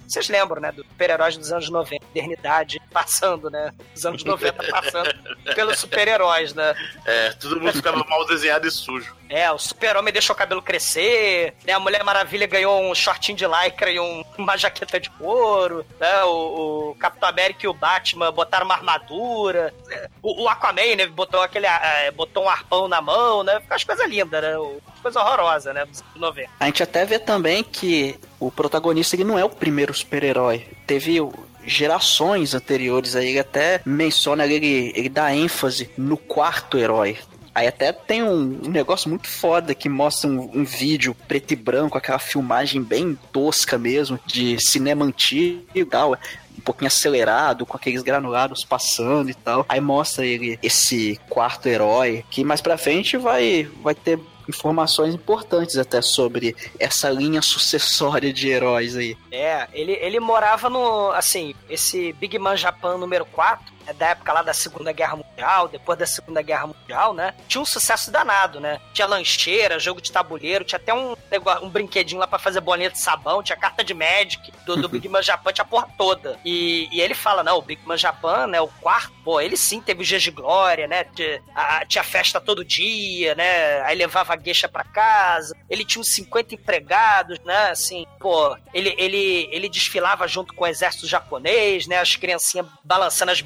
[0.07, 0.71] Vocês lembram, né?
[0.71, 2.05] Dos super-heróis dos anos 90.
[2.05, 3.71] Modernidade passando, né?
[3.95, 5.13] Os anos 90 passando
[5.55, 6.75] pelos super-heróis, né?
[7.05, 9.15] É, todo mundo ficava mal desenhado e sujo.
[9.35, 11.73] É, o super-homem deixou o cabelo crescer, né?
[11.73, 16.23] A Mulher Maravilha ganhou um shortinho de lycra e um- uma jaqueta de couro, né?
[16.25, 19.73] O, o Capitão América e o Batman botaram uma armadura.
[20.21, 21.07] O, o Aquaman, né?
[21.07, 23.59] Botou aquele, ah, botou um arpão na mão, né?
[23.59, 24.53] Ficou as coisas lindas, né?
[25.01, 25.83] Coisa horrorosa, né?
[25.85, 26.49] Dos anos 90.
[26.59, 30.67] A gente até vê também que o protagonista ele não é o primeiro super-herói.
[30.85, 31.33] Teve o-
[31.65, 37.17] gerações anteriores aí, ele até menciona, ele, ele dá ênfase no quarto herói.
[37.53, 41.55] Aí até tem um, um negócio muito foda que mostra um, um vídeo preto e
[41.55, 46.17] branco, aquela filmagem bem tosca mesmo, de cinema antigo e tal
[46.57, 49.65] um pouquinho acelerado, com aqueles granulados passando e tal.
[49.67, 55.77] Aí mostra ele, esse quarto herói, que mais pra frente vai, vai ter informações importantes
[55.77, 59.17] até sobre essa linha sucessória de heróis aí.
[59.31, 61.11] É, ele, ele morava no.
[61.11, 65.67] Assim, esse Big Man Japan número 4, é da época lá da Segunda Guerra Mundial,
[65.67, 67.33] depois da Segunda Guerra Mundial, né?
[67.47, 68.79] Tinha um sucesso danado, né?
[68.93, 71.15] Tinha lancheira, jogo de tabuleiro, tinha até um,
[71.61, 75.09] um brinquedinho lá pra fazer bolinha de sabão, tinha carta de Magic do, do Big
[75.09, 76.39] Man Japan, tinha a porra toda.
[76.45, 78.61] E, e ele fala, não, o Big Man Japan, né?
[78.61, 81.03] O quarto, pô, ele sim teve dias de glória, né?
[81.05, 83.81] Tinha, a- tinha festa todo dia, né?
[83.81, 87.69] Aí levava a gueixa pra casa, ele tinha uns 50 empregados, né?
[87.71, 91.99] Assim, pô, ele, ele, ele desfilava junto com o exército japonês, né?
[91.99, 93.41] As criancinhas balançando as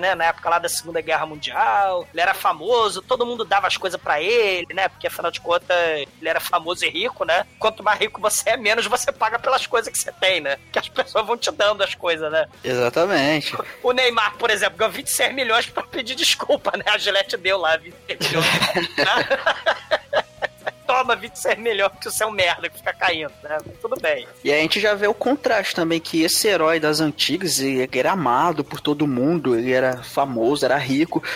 [0.00, 0.14] né?
[0.14, 2.06] Na época lá da Segunda Guerra Mundial.
[2.12, 4.88] Ele era famoso, todo mundo dava as coisas pra ele, né?
[4.88, 5.76] Porque afinal de contas,
[6.20, 7.46] ele era famoso e rico, né?
[7.58, 10.58] Quanto mais rico você é, menos você paga pelas coisas que você tem, né?
[10.72, 12.46] Que as pessoas vão te dando as coisas, né?
[12.62, 13.56] Exatamente.
[13.82, 16.84] O Neymar, por exemplo, ganhou 26 milhões pra pedir desculpa, né?
[16.86, 18.46] A Gillette deu lá 26 milhões.
[20.98, 23.58] Toma 26 milhões porque você é um merda que fica caindo, né?
[23.80, 24.26] Tudo bem.
[24.42, 27.60] E a gente já vê o contraste também, que esse herói das antigas,
[27.92, 31.22] era amado por todo mundo, ele era famoso, era rico.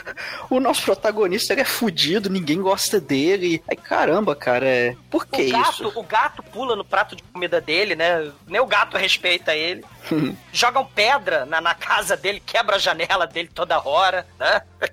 [0.51, 3.63] O nosso protagonista é fudido, ninguém gosta dele.
[3.71, 4.97] Aí caramba, cara, é...
[5.11, 5.93] por que o gato, isso?
[5.95, 8.31] O gato pula no prato de comida dele, né?
[8.47, 9.83] Nem o gato respeita ele.
[10.53, 14.63] Jogam pedra na, na casa dele, quebra a janela dele toda hora, né?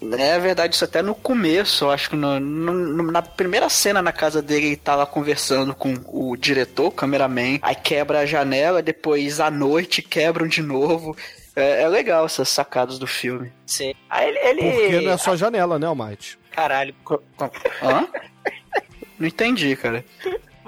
[0.00, 4.12] É verdade, isso até no começo, eu acho que no- no- na primeira cena na
[4.12, 8.82] casa dele, ele tá lá conversando com o diretor, o cameraman, aí quebra a janela,
[8.82, 11.16] depois à noite quebram de novo.
[11.56, 13.52] É, é legal essas sacadas do filme.
[13.66, 13.94] Sim.
[14.10, 14.38] Aí ele.
[14.60, 14.70] ele...
[14.82, 16.38] Porque não é só janela, né, Almighty?
[16.52, 16.94] Caralho.
[17.82, 18.06] Hã?
[19.18, 20.04] Não entendi, cara.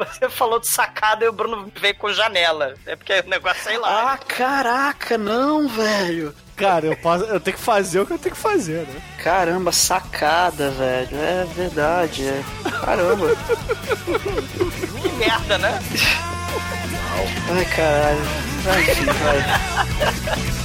[0.06, 2.74] Você falou de sacada e o Bruno veio com janela.
[2.86, 4.12] É porque o negócio, sei lá.
[4.12, 6.34] Ah, caraca, não, velho.
[6.56, 9.00] Cara, eu, posso, eu tenho que fazer o que eu tenho que fazer, né?
[9.22, 11.16] Caramba, sacada, velho.
[11.16, 12.42] É verdade, é.
[12.84, 13.28] Caramba.
[15.00, 15.78] Que merda, né?
[17.50, 18.24] Ai, caralho.
[18.62, 20.60] Vai, enfim, vai.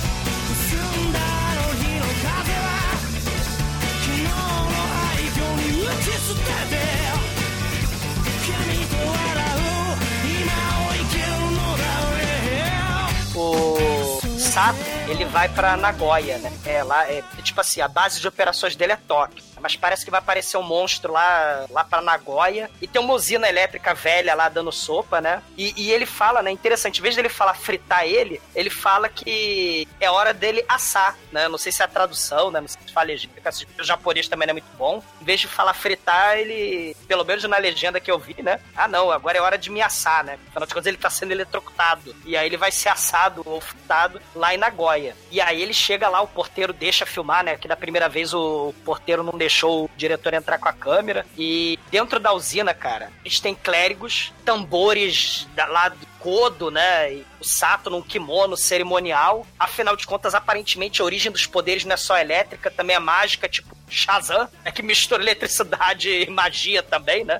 [13.35, 16.51] O Sato, ele vai pra Nagoya, né?
[16.65, 19.43] É, lá, é, tipo assim, a base de operações dele é Tóquio.
[19.65, 22.69] Mas parece que vai aparecer um monstro lá, lá pra Nagoya.
[22.79, 25.41] E tem uma usina elétrica velha lá dando sopa, né?
[25.57, 26.51] E, e ele fala, né?
[26.51, 31.47] Interessante, em vez dele falar fritar ele, ele fala que é hora dele assar, né?
[31.47, 32.61] Não sei se é a tradução, né?
[32.61, 33.33] Não sei se fala legenda,
[33.79, 35.01] o japonês também não é muito bom.
[35.19, 38.59] Em vez de falar fritar, ele, pelo menos na legenda que eu vi, né?
[38.75, 40.37] Ah, não, agora é hora de me assar, né?
[40.49, 42.15] Afinal de contas, ele tá sendo eletrocutado.
[42.23, 45.15] E aí ele vai ser assado ou fritado lá em Nagoya.
[45.31, 47.57] E aí ele chega lá, o porteiro deixa filmar, né?
[47.57, 51.25] Que da primeira vez o porteiro não deixou o diretor entrar com a câmera.
[51.37, 57.13] E dentro da usina, cara, a gente tem clérigos, tambores da, lá do Kodo, né?
[57.13, 59.45] E o Sato num kimono cerimonial.
[59.59, 63.47] Afinal de contas, aparentemente a origem dos poderes não é só elétrica, também é mágica,
[63.47, 67.39] tipo Shazam, é que mistura eletricidade e magia também, né?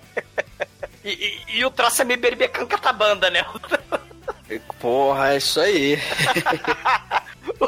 [1.04, 3.44] e, e, e, o troço é meio Berbecan Catabanda, né?
[4.80, 6.00] Porra, é isso aí.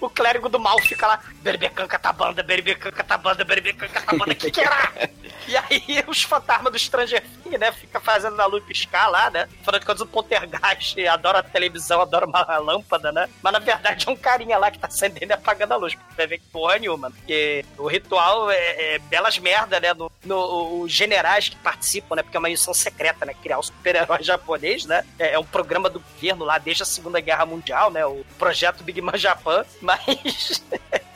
[0.00, 4.60] o, o, clérigo do mal fica lá, Berbecan Catabanda, Berbecan Catabanda, Berbecan Catabanda, que que
[4.60, 5.08] era?
[5.46, 9.46] E aí os fantasmas do Stranger Things, né, fica fazendo a luz piscar lá, né?
[9.46, 13.28] De contas, o Poltergeist adora a televisão, adora uma lâmpada, né?
[13.40, 15.94] Mas na verdade é um carinha lá que tá acendendo e apagando a luz.
[16.16, 17.10] Vai ver que porra nenhuma.
[17.10, 19.94] Porque o ritual é, é belas merda, né?
[19.94, 22.22] No, no, os generais que participam, né?
[22.22, 23.34] Porque é uma missão secreta, né?
[23.40, 25.04] Criar um super-herói japonês, né?
[25.18, 28.04] É, é um programa do governo lá desde a Segunda Guerra Mundial, né?
[28.04, 29.64] O projeto Big Man Japan.
[29.80, 30.62] Mas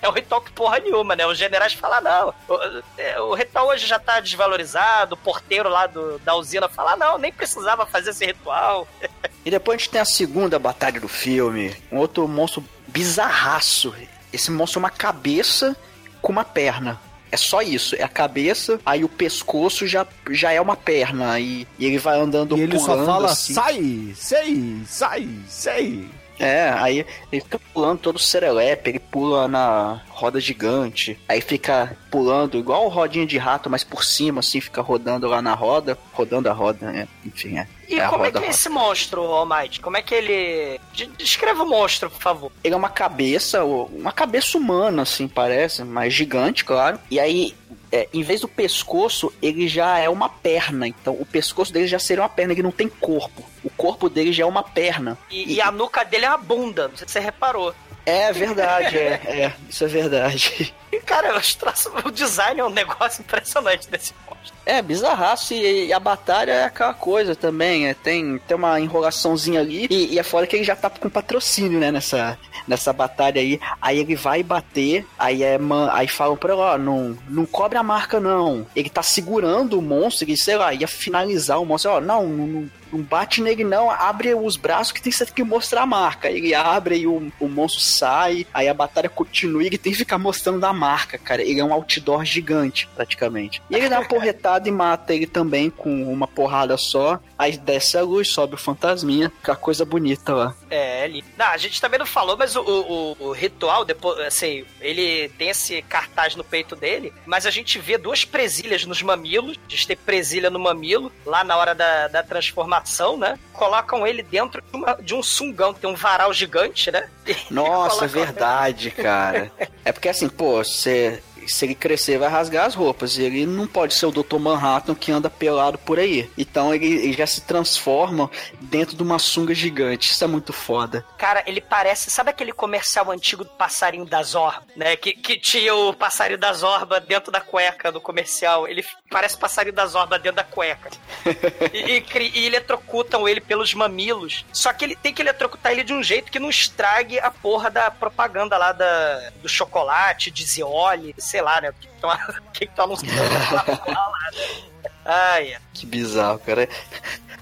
[0.02, 1.26] é um ritual que porra nenhuma, né?
[1.26, 5.86] Os generais falam, não, o, é, o ritual hoje já tá desvalorizado, o porteiro lá
[5.86, 8.86] do, da usina fala, não, nem precisava fazer esse ritual.
[9.42, 13.94] E depois a gente tem a segunda batalha do filme, um outro monstro bizarraço.
[14.30, 15.74] Esse monstro é uma cabeça
[16.20, 17.00] com uma perna.
[17.32, 21.66] É só isso, é a cabeça, aí o pescoço já, já é uma perna, e,
[21.78, 23.54] e ele vai andando E ele pulando, só fala, assim.
[23.54, 26.10] sai, sei, sai, sei.
[26.40, 32.56] É, aí ele fica pulando todo serelepe, ele pula na roda gigante, aí fica pulando
[32.56, 36.52] igual rodinha de rato, mas por cima, assim, fica rodando lá na roda, rodando a
[36.54, 37.06] roda, né?
[37.26, 37.68] Enfim, é.
[37.88, 39.80] E é como é roda, que é esse monstro, Almighty?
[39.80, 40.80] Como é que ele.
[40.94, 42.50] De- Descreva o monstro, por favor.
[42.64, 46.98] Ele é uma cabeça, uma cabeça humana, assim, parece, mas gigante, claro.
[47.10, 47.54] E aí,
[47.92, 50.86] é, em vez do pescoço, ele já é uma perna.
[50.86, 53.44] Então, o pescoço dele já seria uma perna, ele não tem corpo.
[53.62, 55.16] O corpo dele já é uma perna.
[55.30, 57.74] E, e a nuca dele é uma bunda, não sei se você reparou.
[58.06, 60.74] É verdade, é, é, isso é verdade.
[60.90, 64.54] E, cara, os traços- o design é um negócio impressionante desse monstro.
[64.64, 69.60] É, bizarraço e, e a batalha é aquela coisa também, é, tem, tem uma enrolaçãozinha
[69.60, 73.40] ali e, e é fora que ele já tá com patrocínio, né, nessa, nessa batalha
[73.40, 73.60] aí.
[73.80, 77.76] Aí ele vai bater, aí é man, aí falam pra ele, ó, não, não cobre
[77.78, 78.66] a marca não.
[78.74, 82.46] Ele tá segurando o monstro, ele, sei lá, ia finalizar o monstro, ó, não, não,
[82.46, 86.30] não não bate nele não, abre os braços que tem que mostrar a marca.
[86.30, 89.98] Ele abre e o, o monstro sai, aí a batalha continua e ele tem que
[89.98, 91.42] ficar mostrando a marca, cara.
[91.42, 93.62] Ele é um outdoor gigante, praticamente.
[93.70, 97.20] E ele dá uma porretada e mata ele também com uma porrada só.
[97.40, 100.54] Aí desce a luz, sobe o fantasminha, aquela coisa bonita lá.
[100.70, 101.24] É, ele.
[101.38, 105.48] Não, a gente também não falou, mas o, o, o ritual, depois, assim, ele tem
[105.48, 109.56] esse cartaz no peito dele, mas a gente vê duas presilhas nos mamilos.
[109.66, 113.38] A gente tem presilha no mamilo, lá na hora da, da transformação, né?
[113.54, 117.08] Colocam ele dentro de, uma- de um sungão, tem um varal gigante, né?
[117.50, 119.50] Nossa, é verdade, cara.
[119.82, 121.22] É porque assim, pô, você.
[121.46, 123.16] Se ele crescer, vai rasgar as roupas.
[123.16, 124.38] E ele não pode ser o Dr.
[124.38, 126.30] Manhattan que anda pelado por aí.
[126.36, 130.10] Então ele, ele já se transforma dentro de uma sunga gigante.
[130.10, 131.04] Isso é muito foda.
[131.18, 132.10] Cara, ele parece.
[132.10, 134.96] Sabe aquele comercial antigo do passarinho da Zorba, né?
[134.96, 138.66] Que, que tinha o passarinho da Zorba dentro da cueca do comercial.
[138.68, 140.90] Ele parece o passarinho da Zorba dentro da cueca.
[141.72, 144.44] e, e, e eletrocutam ele pelos mamilos.
[144.52, 147.70] Só que ele tem que eletrocutar ele de um jeito que não estrague a porra
[147.70, 151.70] da propaganda lá da, do chocolate, de Zioli, sei lá, né?
[151.70, 152.10] O que estão
[152.52, 154.70] que que lá, lá, né?
[155.04, 155.58] Ai, é.
[155.72, 156.68] Que bizarro, cara.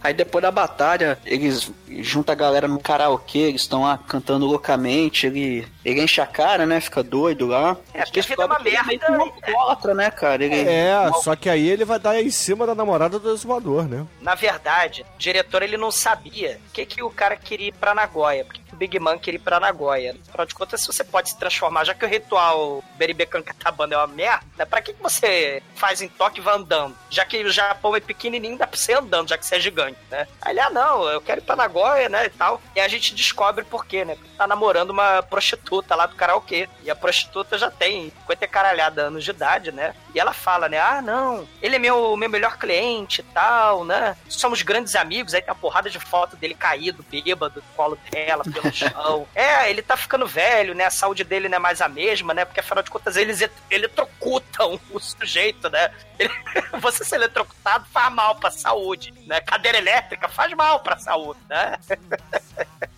[0.01, 5.27] Aí depois da batalha, eles juntam a galera no karaokê, eles estão lá cantando loucamente,
[5.27, 6.81] ele, ele enche a cara, né?
[6.81, 7.77] Fica doido lá.
[7.93, 9.07] É, porque a vida é uma que ele merda.
[9.07, 10.45] que um alcoólatra, né, cara?
[10.45, 14.07] Ele, É, só que aí ele vai dar em cima da namorada do exumador, né?
[14.21, 17.93] Na verdade, o diretor ele não sabia o que, que o cara queria ir pra
[17.95, 18.45] Nagoya.
[18.45, 20.17] Porque Big Man queria ir pra Nagoya.
[20.29, 23.99] Afinal de contas, se você pode se transformar, já que o ritual Beribekan Katabanda é
[23.99, 26.97] uma merda, pra que, que você faz em Tóquio e vai andando?
[27.11, 29.61] Já que o Japão é pequenininho, dá pra você ir andando, já que você é
[29.61, 30.27] gigante, né?
[30.41, 32.61] Aí ele, ah, não, eu quero ir pra Nagoya, né, e tal.
[32.77, 34.17] E a gente descobre por quê, né?
[34.37, 36.69] Tá namorando uma prostituta lá do karaokê.
[36.85, 39.95] E a prostituta já tem 50 e caralhada anos de idade, né?
[40.15, 44.17] E ela fala, né, ah, não, ele é meu, meu melhor cliente e tal, né?
[44.29, 48.45] Somos grandes amigos, aí tem uma porrada de foto dele caído, bêbado, no colo dela,
[48.45, 49.27] pelo chão.
[49.35, 50.85] É, ele tá ficando velho, né?
[50.87, 52.45] A saúde dele não é mais a mesma, né?
[52.45, 55.91] Porque afinal de contas eles et- eletrocutam o sujeito, né?
[56.19, 56.33] Ele-
[56.81, 59.41] Você ser eletrocutado faz mal pra saúde, né?
[59.41, 61.77] Cadeira elétrica faz mal pra saúde, né?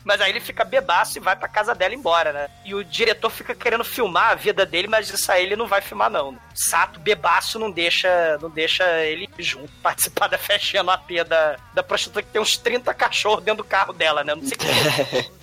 [0.03, 2.49] Mas aí ele fica bebaço e vai pra casa dela embora, né?
[2.65, 5.83] E o diretor fica querendo filmar a vida dele, mas isso aí ele não vai
[5.83, 6.37] filmar, não.
[6.55, 11.83] Sato bebaço não deixa, não deixa ele junto, participar da festinha no AP da, da
[11.83, 14.35] prostituta que tem uns 30 cachorros dentro do carro dela, né?
[14.35, 14.67] Não sei que,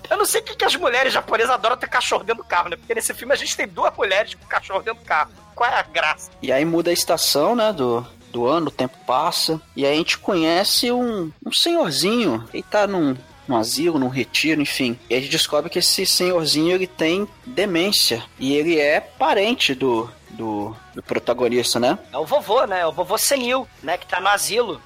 [0.10, 2.70] eu não sei o que, que as mulheres japonesas adoram ter cachorro dentro do carro,
[2.70, 2.76] né?
[2.76, 5.32] Porque nesse filme a gente tem duas mulheres com cachorro dentro do carro.
[5.56, 6.32] Qual é a graça?
[6.42, 9.60] E aí muda a estação, né, do, do ano, o tempo passa.
[9.76, 12.48] E aí a gente conhece um, um senhorzinho.
[12.54, 15.00] Ele tá num, num asilo, num retiro, enfim.
[15.10, 18.24] E a gente descobre que esse senhorzinho, ele tem demência.
[18.40, 21.98] E ele é parente do, do, do protagonista, né?
[22.14, 22.82] É o vovô, né?
[22.82, 23.98] É o vovô senil, né?
[23.98, 24.82] Que tá no asilo.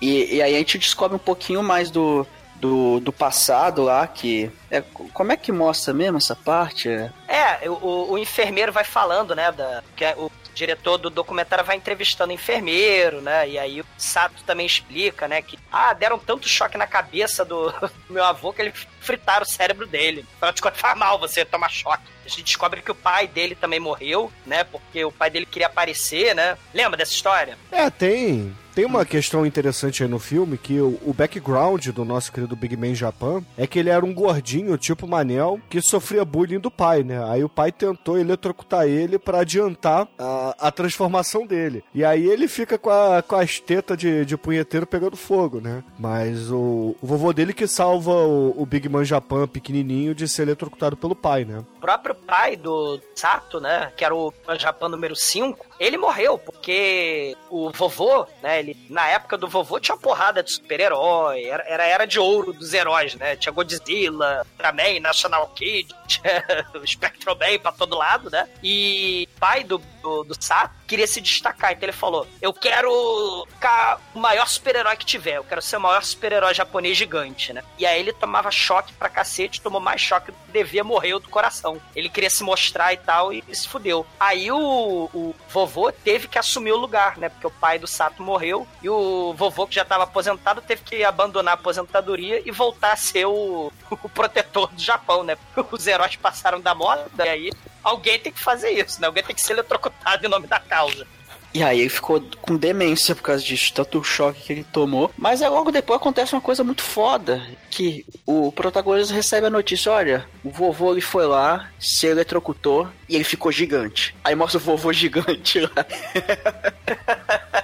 [0.00, 2.26] E, e aí a gente descobre um pouquinho mais do,
[2.62, 4.48] do, do passado lá, que...
[4.70, 4.80] É,
[5.12, 6.88] como é que mostra mesmo essa parte?
[7.26, 9.50] É, o, o- enfermeiro vai falando, né?
[9.50, 13.48] Da, que é- o diretor do documentário vai entrevistando o enfermeiro, né?
[13.48, 15.42] E aí o Sato também explica, né?
[15.42, 17.70] Que, ah, deram tanto choque na cabeça do,
[18.06, 20.24] do meu avô que ele fritaram o cérebro dele.
[20.36, 22.04] Afinal de contas, faz mal você tomar choque.
[22.24, 24.64] A gente descobre que o pai dele também morreu, né?
[24.64, 26.56] Porque o pai dele queria aparecer, né?
[26.72, 27.58] Lembra dessa história?
[27.70, 28.54] É, tem.
[28.74, 32.74] Tem uma questão interessante aí no filme que o, o background do nosso querido Big
[32.74, 37.02] Man Japan é que ele era um gordinho, tipo Manel, que sofria bullying do pai,
[37.02, 37.22] né?
[37.30, 41.84] Aí o pai tentou eletrocutar ele pra adiantar a, a transformação dele.
[41.94, 45.84] E aí ele fica com, a, com as tetas de, de punheteiro pegando fogo, né?
[45.98, 50.42] Mas o, o vovô dele que salva o, o Big Man Japan pequenininho de ser
[50.42, 51.62] eletrocutado pelo pai, né?
[51.76, 57.36] O próprio pai do Sato, né, que era o Japão número 5, ele morreu porque
[57.50, 62.06] o vovô, né, ele, na época do vovô tinha porrada de super-herói, era, era era
[62.06, 67.72] de ouro dos heróis, né, tinha Godzilla, Ultraman, National Kid, tinha o Spectrum Man pra
[67.72, 72.28] todo lado, né, e pai do, do, do Sato queria se destacar, então ele falou,
[72.40, 76.96] eu quero ficar o maior super-herói que tiver, eu quero ser o maior super-herói japonês
[76.96, 80.84] gigante, né, e aí ele tomava choque pra cacete, tomou mais choque do que devia,
[80.84, 81.80] morreu do coração.
[81.96, 84.06] Ele queria se mostrar e tal, e se fudeu.
[84.20, 85.71] Aí o, o vovô
[86.04, 87.28] teve que assumir o lugar, né?
[87.28, 91.04] Porque o pai do Sato morreu, e o vovô, que já estava aposentado, teve que
[91.04, 95.36] abandonar a aposentadoria e voltar a ser o, o protetor do Japão, né?
[95.70, 97.50] Os heróis passaram da moda, e aí
[97.82, 99.06] alguém tem que fazer isso, né?
[99.06, 101.06] Alguém tem que ser eletrocutado em nome da causa.
[101.54, 105.10] E aí ele ficou com demência por causa disso, tanto choque que ele tomou.
[105.18, 109.92] Mas aí logo depois acontece uma coisa muito foda, que o protagonista recebe a notícia,
[109.92, 114.14] olha, o vovô ele foi lá, se eletrocutou e ele ficou gigante.
[114.24, 115.70] Aí mostra o vovô gigante lá.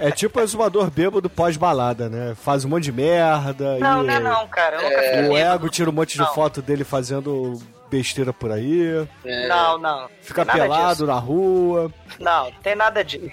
[0.00, 2.36] É tipo o exumador bêbado pós-balada, né?
[2.40, 4.76] Faz um monte de merda Não, e não é não, cara.
[4.76, 6.32] Eu nunca fiquei o ego tira um monte de Não.
[6.34, 7.60] foto dele fazendo
[7.90, 9.06] besteira por aí,
[9.48, 10.08] Não, não.
[10.22, 11.06] fica Tem nada pelado disso.
[11.06, 11.92] na rua.
[12.18, 13.30] Não, tem nada disso.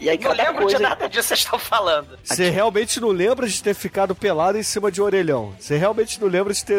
[0.00, 0.76] E aí Não lembro coisa...
[0.76, 2.18] de nada disso que vocês estão falando.
[2.24, 5.54] Você realmente não lembra de ter ficado pelado em cima de um orelhão.
[5.58, 6.76] Você realmente não lembra de ter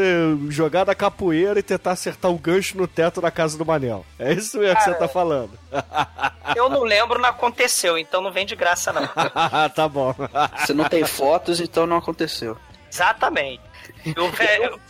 [0.50, 4.06] jogado a capoeira e tentar acertar o gancho no teto da casa do Manel.
[4.20, 5.52] É isso mesmo que você Cara, tá falando.
[6.56, 9.08] Eu não lembro, não aconteceu, então não vem de graça, não.
[9.74, 10.14] tá bom.
[10.60, 12.58] Você não tem fotos, então não aconteceu.
[12.92, 13.62] Exatamente.
[14.06, 14.30] Eu,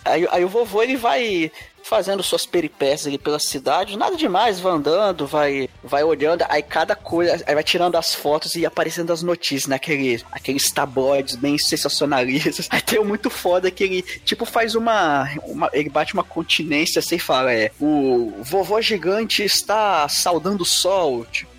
[0.04, 1.52] Aí, aí o vovô ele vai
[1.84, 6.96] fazendo suas peripécias ali pela cidade, nada demais, vai andando, vai, vai olhando, aí cada
[6.96, 9.76] coisa, aí vai tirando as fotos e aparecendo as notícias, né?
[9.76, 12.68] Aquele, aqueles tabloides bem sensacionalistas.
[12.72, 17.00] Aí tem um muito foda que ele, tipo, faz uma, uma ele bate uma continência
[17.00, 21.53] assim e fala, é, o vovô gigante está saudando o sol, tipo...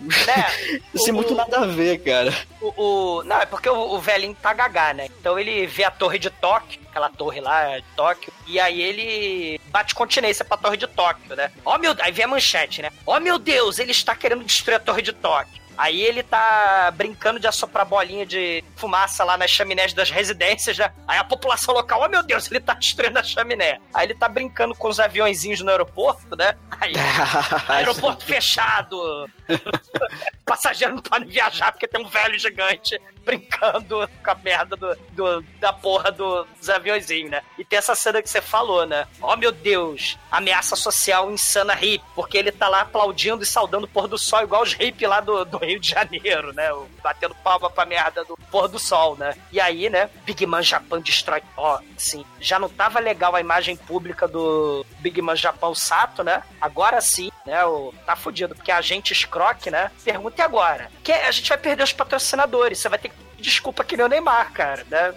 [0.00, 0.80] né?
[0.94, 2.32] Isso é muito nada a ver, cara.
[2.60, 2.72] O,
[3.18, 5.06] o- não, é porque o, o velhinho tá gagá, né?
[5.20, 9.60] Então ele vê a torre de Tóquio, aquela torre lá de Tóquio, e aí ele
[9.66, 11.50] bate continência pra torre de Tóquio, né?
[11.64, 12.90] Ó meu, aí vem a manchete, né?
[13.06, 15.63] Ó meu Deus, ele está querendo destruir a torre de Tóquio.
[15.76, 20.92] Aí ele tá brincando de assoprar bolinha de fumaça lá nas chaminés das residências, né?
[21.06, 23.80] Aí a população local, oh meu Deus, ele tá destruindo a chaminé.
[23.92, 26.56] Aí ele tá brincando com os aviãozinhos no aeroporto, né?
[26.80, 26.94] Aí,
[27.68, 29.28] aeroporto fechado.
[30.44, 33.00] Passageiro não pode viajar porque tem um velho gigante
[33.34, 37.42] brincando com a merda do, do da porra do, dos aviãozinhos, né?
[37.58, 39.06] E tem essa cena que você falou, né?
[39.20, 43.88] Oh meu Deus, ameaça social insana hippie, porque ele tá lá aplaudindo e saudando o
[43.88, 46.68] pôr do sol, igual os hippies lá do, do Rio de Janeiro, né?
[47.02, 49.34] Batendo palma pra merda do pôr do sol, né?
[49.50, 50.10] E aí, né?
[50.24, 51.42] Big Man Japan destrói.
[51.56, 56.42] Ó, sim, já não tava legal a imagem pública do Big Man Japão Sato, né?
[56.60, 57.64] Agora sim, né?
[57.64, 59.90] O, tá fudido, porque a gente escroque, né?
[60.02, 60.90] Pergunta e agora?
[61.02, 64.08] Que a gente vai perder os patrocinadores, você vai ter que desculpa que nem o
[64.08, 65.14] Neymar, cara, né?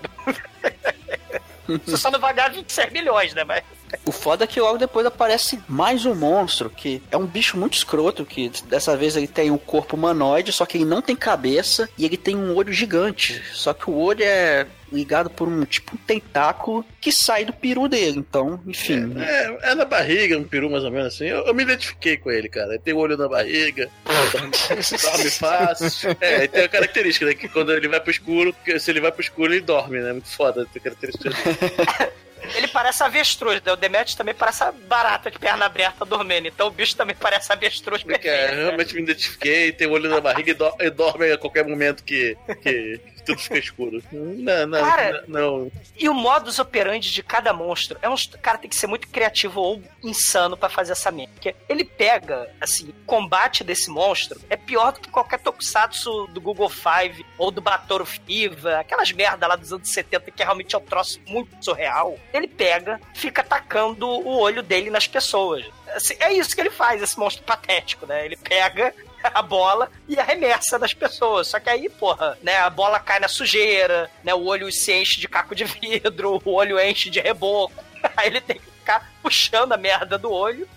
[1.86, 3.44] Você só não vai ganhar 26 milhões, né?
[3.44, 3.64] Mas...
[4.06, 7.78] O foda é que logo depois aparece mais um monstro, que é um bicho muito
[7.78, 11.90] escroto, que dessa vez ele tem um corpo humanoide, só que ele não tem cabeça
[11.98, 13.42] e ele tem um olho gigante.
[13.54, 17.88] Só que o olho é ligado por um tipo um tentáculo que sai do peru
[17.88, 18.20] dele.
[18.20, 19.14] Então, enfim.
[19.20, 21.26] É, é, é na barriga, um peru mais ou menos assim.
[21.26, 22.70] Eu, eu me identifiquei com ele, cara.
[22.70, 23.90] Ele tem o olho na barriga,
[24.32, 26.16] dorme fácil.
[26.22, 27.34] É, tem a característica, né?
[27.34, 30.14] Que quando ele vai pro escuro, se ele vai pro escuro, ele dorme, né?
[30.14, 31.30] Muito foda ter característica
[32.56, 33.72] Ele parece avestruz, né?
[33.72, 36.48] O Demetrius também parece barata de perna aberta dormindo.
[36.48, 38.28] Então o bicho também parece avestruz perfeito.
[38.28, 41.66] É, realmente me identifiquei, tem o olho na barriga e, do e dorme a qualquer
[41.66, 44.02] momento que, que, tudo fica escuro.
[44.12, 45.72] Não, não, cara, não.
[45.98, 49.60] E o modus operandi de cada monstro é um cara tem que ser muito criativo
[49.60, 51.34] ou insano para fazer essa merda.
[51.34, 56.40] Porque ele pega, assim, o combate desse monstro é pior do que qualquer tokusatsu do
[56.40, 60.78] Google Five ou do Batoro Fiva, aquelas merda lá dos anos 70 que realmente é
[60.78, 62.18] um troço muito surreal.
[62.38, 65.66] Ele pega, fica atacando o olho dele nas pessoas.
[65.96, 68.26] Assim, é isso que ele faz, esse monstro patético, né?
[68.26, 71.48] Ele pega a bola e arremessa das pessoas.
[71.48, 75.20] Só que aí, porra, né, a bola cai na sujeira, né, o olho se enche
[75.20, 77.84] de caco de vidro, o olho enche de reboco.
[78.16, 80.68] Aí ele tem que ficar puxando a merda do olho.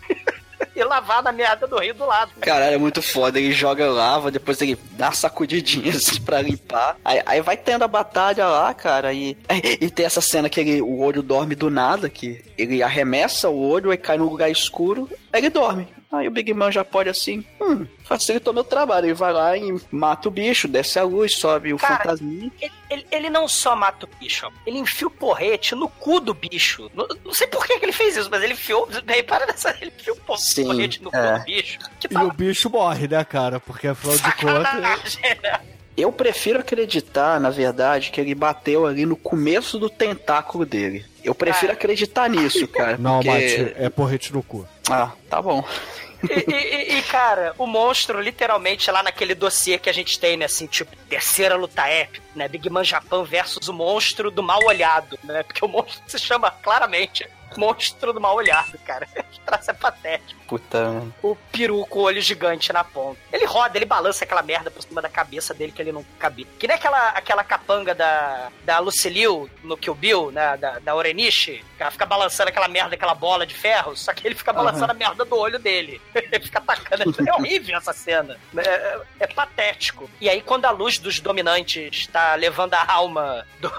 [0.75, 2.33] e lavar na merda do rio do lado.
[2.41, 3.39] Caralho, é muito foda.
[3.39, 6.97] Ele joga lava, depois ele dá sacudidinhas assim pra limpar.
[7.05, 9.13] Aí, aí vai tendo a batalha lá, cara.
[9.13, 9.37] E,
[9.81, 13.61] e tem essa cena que ele, o olho dorme do nada, que ele arremessa o
[13.61, 15.09] olho e cai no lugar escuro.
[15.33, 15.89] Aí ele dorme.
[16.13, 19.07] Aí o Big Man já pode assim, hum, facilitou meu trabalho.
[19.07, 22.51] Ele vai lá e mata o bicho, desce a luz, sobe o Cara, fantasminha.
[22.61, 26.35] Ele, ele, ele, não só mata o bicho, ele enfia o porrete no cu do
[26.35, 26.91] bicho.
[26.95, 28.89] Não, não sei por que, ele fez isso, mas ele enfiou.
[29.07, 29.71] Repara nessa.
[29.81, 31.33] Ele enfiou o porrete no é.
[31.33, 31.79] cu do bicho.
[32.11, 33.61] e o bicho morre, né, cara?
[33.61, 35.19] Porque afinal de contas.
[35.97, 41.05] Eu prefiro acreditar, na verdade, que ele bateu ali no começo do tentáculo dele.
[41.23, 42.97] Eu prefiro acreditar nisso, cara.
[42.97, 43.29] Não, porque...
[43.29, 44.67] Mate, é porrete no cu.
[44.91, 45.65] Ah, tá bom.
[46.29, 50.45] E, e, e, cara, o monstro, literalmente, lá naquele dossiê que a gente tem, né,
[50.45, 55.19] assim, tipo, terceira luta épica, né, Big Man Japan versus o monstro do mal olhado,
[55.25, 57.27] né, porque o monstro se chama claramente
[57.57, 59.09] monstro do mal olhado, cara.
[59.41, 60.41] O traço é patético.
[60.47, 61.03] Puta.
[61.23, 63.19] O peru com o olho gigante na ponta.
[63.33, 66.47] Ele roda, ele balança aquela merda por cima da cabeça dele que ele não cabia.
[66.59, 71.65] Que nem aquela, aquela capanga da, da Lucilio no Kill Bill, né, da, da Orenishi,
[71.77, 74.87] que ela fica balançando aquela merda, aquela bola de ferro, só que ele fica balançando
[74.87, 74.91] uhum.
[74.91, 76.01] a merda do olho dele.
[76.15, 77.15] ele fica atacando.
[77.31, 78.37] É horrível essa cena.
[78.57, 80.11] É, é, é, patético.
[80.21, 83.71] E aí, quando a luz dos dominantes está levando a alma do,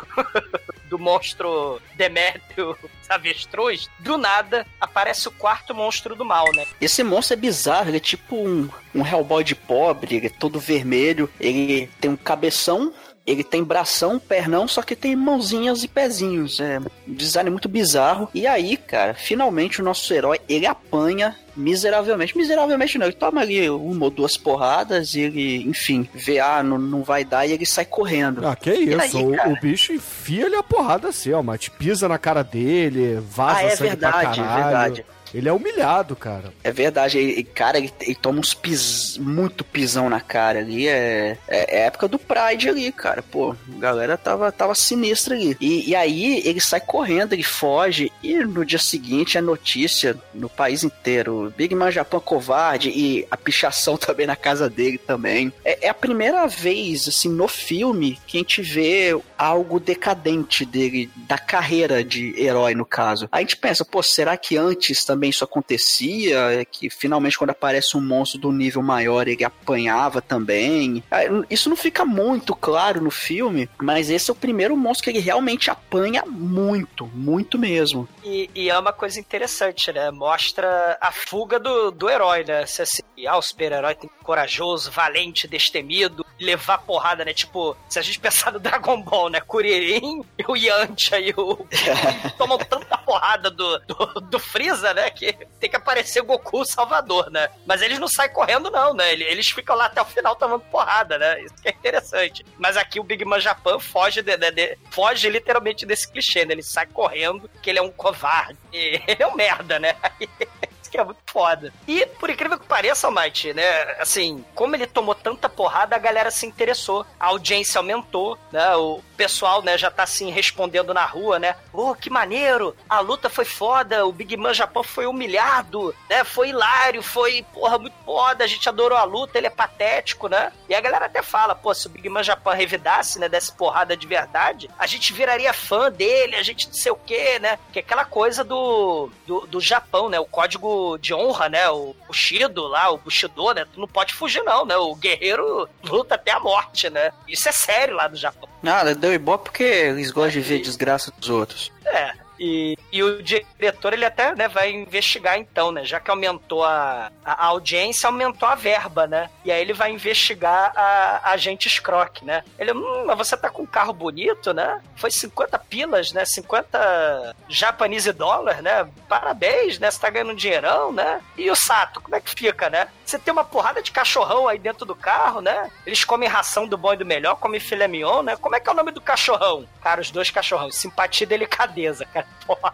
[0.92, 2.78] do monstro Demétrio
[3.10, 6.66] avestruz, do nada aparece o quarto monstro do mal, né?
[6.80, 10.60] Esse monstro é bizarro, ele é tipo um, um Hellboy de pobre, ele é todo
[10.60, 12.94] vermelho, ele tem um cabeção
[13.26, 16.60] ele tem bração, pernão, só que tem mãozinhas e pezinhos.
[16.60, 18.28] É um design muito bizarro.
[18.34, 22.36] E aí, cara, finalmente o nosso herói, ele apanha miseravelmente.
[22.36, 26.80] Miseravelmente não, ele toma ali uma ou duas porradas e ele, enfim, vê, ah, não,
[26.80, 28.46] não vai dar e ele sai correndo.
[28.48, 32.18] Ah, que isso, aí, o, o, bicho enfia-lhe a porrada assim, ó, mas pisa na
[32.18, 34.60] cara dele, vaza ah, é sangue verdade, pra caralho.
[34.60, 35.06] É verdade.
[35.34, 36.54] Ele é humilhado, cara.
[36.64, 37.18] É verdade.
[37.18, 40.88] Ele, cara, ele, ele toma uns pis, muito pisão na cara ali.
[40.88, 43.22] É, é, é, época do Pride ali, cara.
[43.22, 45.56] Pô, a galera tava, tava sinistra ali.
[45.60, 48.12] E, e aí ele sai correndo, ele foge.
[48.22, 51.54] E no dia seguinte a notícia no país inteiro.
[51.56, 55.52] Big Man Japão covarde e a pichação também na casa dele também.
[55.64, 61.10] É, é a primeira vez, assim, no filme que a gente vê algo decadente dele,
[61.16, 63.28] da carreira de herói, no caso.
[63.32, 67.52] A gente pensa, pô, será que antes também também isso acontecia, é que finalmente quando
[67.52, 71.04] aparece um monstro do nível maior ele apanhava também.
[71.12, 75.10] Ah, isso não fica muito claro no filme, mas esse é o primeiro monstro que
[75.12, 78.10] ele realmente apanha muito, muito mesmo.
[78.24, 80.10] E, e é uma coisa interessante, né?
[80.10, 82.66] Mostra a fuga do, do herói, né?
[82.66, 87.34] Se assim, ah, o super-herói tem que ser corajoso, valente, destemido, levar porrada, né?
[87.34, 89.40] Tipo, se a gente pensar no Dragon Ball, né?
[89.40, 91.64] Kuririn e o Yantia e o.
[92.40, 95.11] tomam tanta porrada do, do, do Freeza, né?
[95.12, 97.50] Que tem que aparecer Goku Salvador, né?
[97.66, 99.14] Mas eles não saem correndo, não, né?
[99.14, 101.42] Eles ficam lá até o final tomando porrada, né?
[101.42, 102.46] Isso que é interessante.
[102.58, 106.54] Mas aqui o Big Man Japan foge, de, de, de, foge literalmente desse clichê, né?
[106.54, 108.58] Ele sai correndo, que ele é um covarde.
[108.72, 109.96] E ele é um merda, né?
[110.92, 111.74] que é muito foda.
[111.88, 113.96] E, por incrível que pareça, Almighty, né?
[114.00, 117.06] Assim, como ele tomou tanta porrada, a galera se interessou.
[117.18, 118.76] A audiência aumentou, né?
[118.76, 121.56] O pessoal, né, já tá assim respondendo na rua, né?
[121.72, 122.76] Oh, que maneiro!
[122.90, 126.24] A luta foi foda, o Big Man Japão foi humilhado, né?
[126.24, 130.52] Foi hilário, foi, porra, muito foda, a gente adorou a luta, ele é patético, né?
[130.68, 133.96] E a galera até fala, pô, se o Big Man Japão revidasse, né, desse porrada
[133.96, 137.60] de verdade, a gente viraria fã dele, a gente não sei o quê, né?
[137.72, 140.20] Que é aquela coisa do, do, do Japão, né?
[140.20, 141.70] O código de honra, né?
[141.70, 143.68] O Bushido lá, o Bushido, né?
[143.72, 144.76] Tu não pode fugir, não, né?
[144.78, 147.12] O guerreiro luta até a morte, né?
[147.28, 148.50] Isso é sério lá no Japão.
[148.64, 151.72] Nada, deu ibope porque eles gostam de ver desgraça dos outros.
[151.86, 155.86] É, e, e o diretor, ele até né, vai investigar então, né?
[155.86, 159.30] Já que aumentou a, a audiência, aumentou a verba, né?
[159.46, 162.44] E aí ele vai investigar a, a agente Scrock, né?
[162.58, 164.82] Ele, hum, mas você tá com um carro bonito, né?
[164.96, 166.26] Foi 50 pilas, né?
[166.26, 168.90] 50 japonese dólar, né?
[169.08, 169.92] Parabéns, né?
[169.92, 171.22] Você tá ganhando um dinheirão, né?
[171.38, 172.88] E o Sato, como é que fica, né?
[173.06, 175.70] Você tem uma porrada de cachorrão aí dentro do carro, né?
[175.86, 178.36] Eles comem ração do bom e do melhor, comem filé mignon, né?
[178.36, 179.68] Como é que é o nome do cachorrão?
[179.84, 182.31] Cara, os dois cachorrão, simpatia e delicadeza, cara.
[182.46, 182.74] Porra.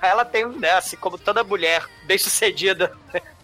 [0.00, 2.92] Ela tem, né, assim como toda mulher bem-sucedida,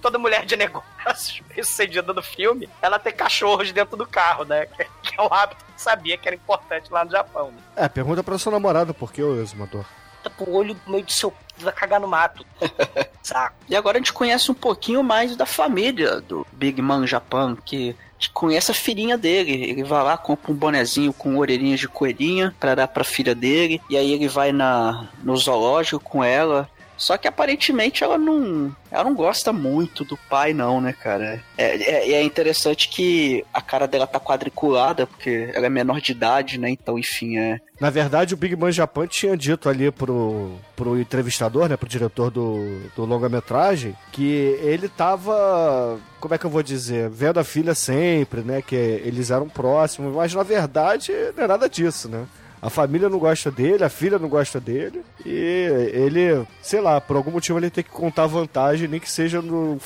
[0.00, 4.66] toda mulher de negócios bem-sucedida no filme, ela tem cachorros dentro do carro, né?
[4.66, 7.50] Que, que é um hábito que sabia que era importante lá no Japão.
[7.50, 7.58] Né?
[7.76, 9.84] É, pergunta pra sua namorada por que o exumador.
[10.22, 12.44] Tá pro olho no meio do seu vai cagar no mato.
[13.22, 13.56] Saco.
[13.68, 17.96] E agora a gente conhece um pouquinho mais da família do Big Man Japan, que
[18.30, 19.52] conhece a filhinha dele.
[19.52, 23.80] Ele vai lá, compra um bonezinho com orelhinhas de coelhinha para dar pra filha dele.
[23.88, 26.68] E aí ele vai na, no zoológico com ela.
[26.96, 31.42] Só que aparentemente ela não, ela não gosta muito do pai, não, né, cara?
[31.56, 36.12] É, é, é, interessante que a cara dela tá quadriculada, porque ela é menor de
[36.12, 36.70] idade, né?
[36.70, 37.60] Então, enfim, é.
[37.80, 42.30] Na verdade, o Big Man Japan tinha dito ali pro, pro entrevistador, né, pro diretor
[42.30, 47.74] do, do longa-metragem, que ele tava, como é que eu vou dizer, vendo a filha
[47.74, 52.24] sempre, né, que eles eram próximos, mas na verdade não é nada disso, né?
[52.62, 55.02] A família não gosta dele, a filha não gosta dele.
[55.26, 59.42] E ele, sei lá, por algum motivo ele tem que contar vantagem, nem que seja
[59.42, 59.78] num,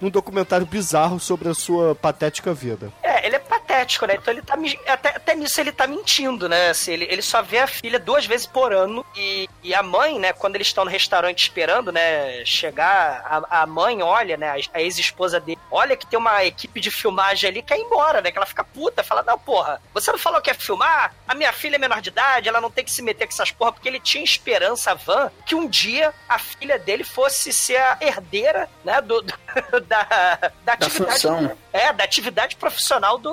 [0.00, 2.92] num documentário bizarro sobre a sua patética vida.
[3.04, 3.38] É, ele é
[3.74, 4.14] patético, né?
[4.14, 4.56] Então ele tá.
[4.86, 6.70] Até, até nisso ele tá mentindo, né?
[6.70, 9.04] Assim, ele, ele só vê a filha duas vezes por ano.
[9.16, 13.66] E, e a mãe, né, quando eles estão no restaurante esperando, né, chegar, a, a
[13.66, 17.62] mãe olha, né, a, a ex-esposa dele, olha que tem uma equipe de filmagem ali,
[17.62, 18.30] quer ir embora, né?
[18.30, 21.14] Que ela fica puta, fala, não, porra, você não falou que ia filmar?
[21.26, 23.50] A minha filha é menor de idade ela não tem que se meter com essas
[23.50, 27.98] porra, porque ele tinha esperança, Van, que um dia a filha dele fosse ser a
[28.00, 29.34] herdeira, né, do, do
[29.86, 31.22] da, da atividade.
[31.22, 33.32] Da é, da atividade profissional do,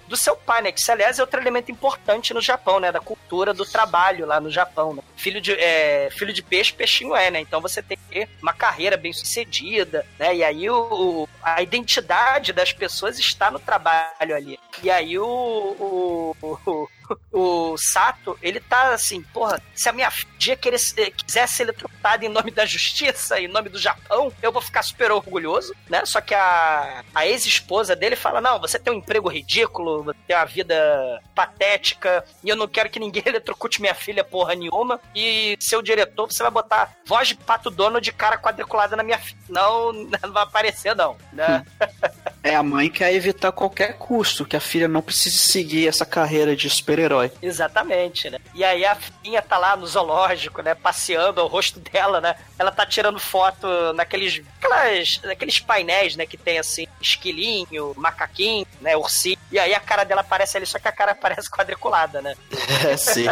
[0.11, 0.71] do seu pai, né?
[0.73, 2.91] Que, isso, aliás, é outro elemento importante no Japão, né?
[2.91, 4.93] Da cultura do trabalho lá no Japão.
[4.93, 5.01] Né?
[5.15, 7.39] Filho, de, é, filho de peixe, peixinho é, né?
[7.39, 10.35] Então você tem que ter uma carreira bem sucedida, né?
[10.35, 14.59] E aí o, a identidade das pessoas está no trabalho ali.
[14.83, 16.87] E aí o, o, o
[17.31, 20.79] o Sato, ele tá assim, porra, se a minha dia querer,
[21.25, 25.11] quiser ser eletrocutada em nome da justiça, em nome do Japão, eu vou ficar super
[25.11, 26.03] orgulhoso, né?
[26.05, 30.45] Só que a, a ex-esposa dele fala: não, você tem um emprego ridículo, ter uma
[30.45, 34.99] vida patética e eu não quero que ninguém eletrocute minha filha porra nenhuma.
[35.15, 39.19] E seu diretor, você vai botar voz de pato dono de cara quadriculada na minha
[39.19, 39.39] filha.
[39.49, 41.17] Não, não vai aparecer, não.
[41.33, 41.65] Né?
[42.43, 46.55] É, a mãe quer evitar qualquer custo que a filha não precise seguir essa carreira
[46.55, 47.31] de super-herói.
[47.41, 48.39] Exatamente, né?
[48.55, 50.73] E aí a filha tá lá no zoológico, né?
[50.73, 52.35] Passeando o rosto dela, né?
[52.57, 56.25] Ela tá tirando foto naqueles, aquelas, naqueles painéis, né?
[56.25, 58.97] Que tem assim, esquilinho, macaquinho, né?
[58.97, 59.37] Ursinho.
[59.51, 62.35] E aí a cara dela aparece ali, só que a cara parece quadriculada, né?
[62.81, 63.25] É, sim.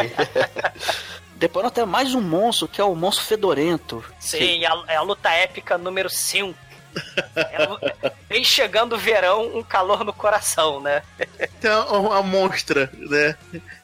[1.36, 4.04] Depois nós temos mais um monstro, que é o monstro fedorento.
[4.20, 6.69] Sim, é a, é a luta épica número 5.
[7.36, 11.02] É, vem chegando o verão, um calor no coração, né?
[11.40, 13.36] Então, a monstra, né?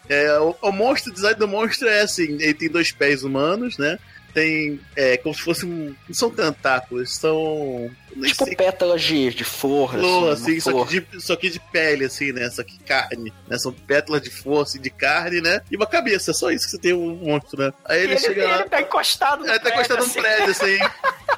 [0.10, 3.78] É, o, o monstro, o design do monstro é assim, ele tem dois pés humanos,
[3.78, 3.97] né?
[4.36, 5.95] tem é, como se fosse um.
[6.10, 7.89] Não são tentáculos, são.
[8.22, 10.88] Tipo sei- pétalas de, de flor, Flor, assim, assim, só flor.
[10.89, 12.49] que, de, só que de pele, assim, né?
[12.49, 13.58] Só que carne, né?
[13.58, 15.62] São pétalas de força e de carne, né?
[15.72, 17.72] E uma cabeça, só isso que você tem um monstro, né?
[17.86, 18.60] Aí ele, ele, chega lá.
[18.60, 20.22] ele tá encostado no É, tá prédio, encostado num assim.
[20.22, 20.78] prédio, assim,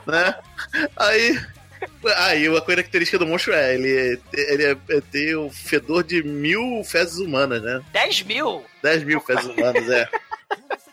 [0.08, 0.36] né?
[0.98, 1.40] Aí.
[2.18, 6.84] Aí, uma característica do monstro é, ele, ele é, é ter o fedor de mil
[6.84, 7.82] fezes humanas, né?
[7.92, 8.66] 10 mil.
[8.84, 10.08] 10 mil fezes humanas, é.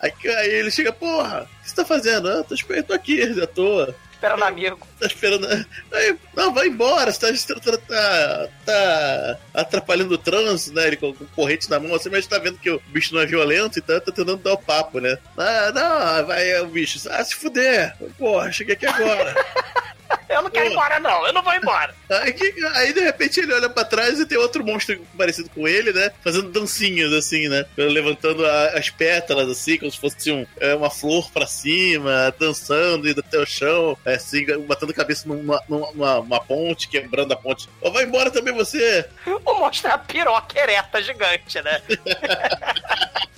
[0.01, 2.28] Aí, aí ele chega, porra, o que você tá fazendo?
[2.28, 3.95] Ah, tô, tô aqui, à toa.
[4.12, 4.78] Esperando amigo.
[4.99, 5.47] Tá esperando.
[5.93, 10.87] Aí, não, vai embora, você tá, tá, tá, tá atrapalhando o trânsito, né?
[10.87, 13.26] Ele com, com corrente na mão, assim, mas tá vendo que o bicho não é
[13.26, 15.18] violento, então tá tentando dar o papo, né?
[15.37, 19.35] Ah, não, vai o bicho, ah, se fuder, porra, cheguei aqui agora.
[20.29, 21.27] Eu não quero ir embora, não.
[21.27, 21.95] Eu não vou embora.
[22.11, 22.35] Aí,
[22.77, 26.11] aí, de repente ele olha pra trás e tem outro monstro parecido com ele, né?
[26.22, 27.64] Fazendo dancinhas assim, né?
[27.77, 33.09] Levantando a- as pétalas assim, como se fosse um, é, uma flor pra cima, dançando,
[33.09, 37.33] indo até o chão, é, assim, batendo a cabeça numa, numa, numa- uma ponte, quebrando
[37.33, 37.68] a ponte.
[37.83, 39.09] Ó, vai embora também você!
[39.45, 41.81] O monstro é a piroca ereta gigante, né?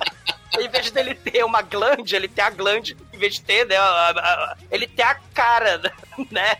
[0.60, 3.76] em vez dele ter uma glande, ele tem a glande, em vez de ter, né?
[3.76, 5.80] a- a- ele tem a cara,
[6.30, 6.56] né?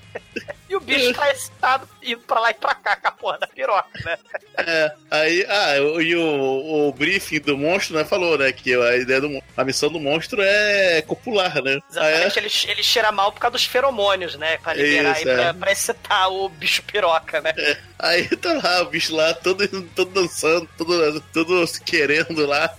[0.69, 3.47] E o bicho tá excitado indo pra lá e pra cá com a porra da
[3.47, 4.19] piroca, né?
[4.59, 9.21] É, aí, ah, e o, o briefing do monstro, né, falou, né, que a ideia
[9.21, 11.79] do a missão do monstro é copular, né?
[11.97, 12.25] Ah, é?
[12.27, 14.59] Exatamente, ele, ele cheira mal por causa dos feromônios, né?
[14.59, 15.53] Pra liberar Isso, aí, pra, é.
[15.53, 17.55] pra excitar o bicho piroca, né?
[17.99, 22.75] Aí tá lá o bicho lá, todo, todo dançando, todo, todo se querendo lá.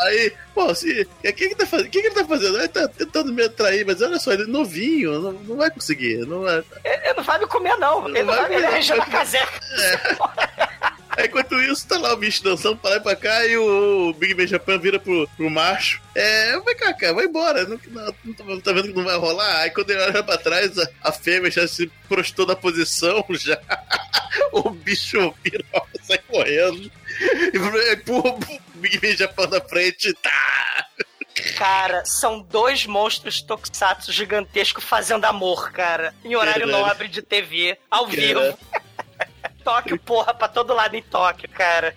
[0.00, 1.02] Aí, pô, se.
[1.02, 1.86] O que, que, tá fazendo?
[1.86, 2.58] O que, ele tá fazendo?
[2.58, 6.18] Ele tá tentando me atrair, mas olha só, ele é novinho, não, não vai conseguir.
[6.26, 6.62] Não vai...
[6.84, 8.08] Ele não vai me comer, não.
[8.08, 9.46] Ele não vai vai, ele é me- vai- Casé.
[11.16, 14.12] Aí, enquanto isso, tá lá o bicho dançando pra lá e pra cá e o
[14.12, 16.00] Big Ben Japan vira pro, pro macho.
[16.14, 17.64] É, vai cá, cara, vai embora.
[17.66, 19.62] Não, não, não tá, tá vendo que não vai rolar?
[19.62, 23.58] Aí quando ele olha pra trás, a, a fêmea já se prostou na posição, já.
[24.52, 25.64] o bicho vira,
[26.02, 26.88] sai correndo.
[27.92, 28.38] Empurra o
[28.78, 30.12] Big Ben Japan na frente.
[30.14, 30.86] Tá!
[31.56, 36.14] Cara, são dois monstros tokusatsu gigantescos fazendo amor, cara.
[36.24, 36.84] Em horário Caralho.
[36.86, 38.20] nobre de TV, ao Caralho.
[38.42, 38.58] vivo.
[39.62, 41.94] Tóquio, porra, pra todo lado em Tóquio, cara.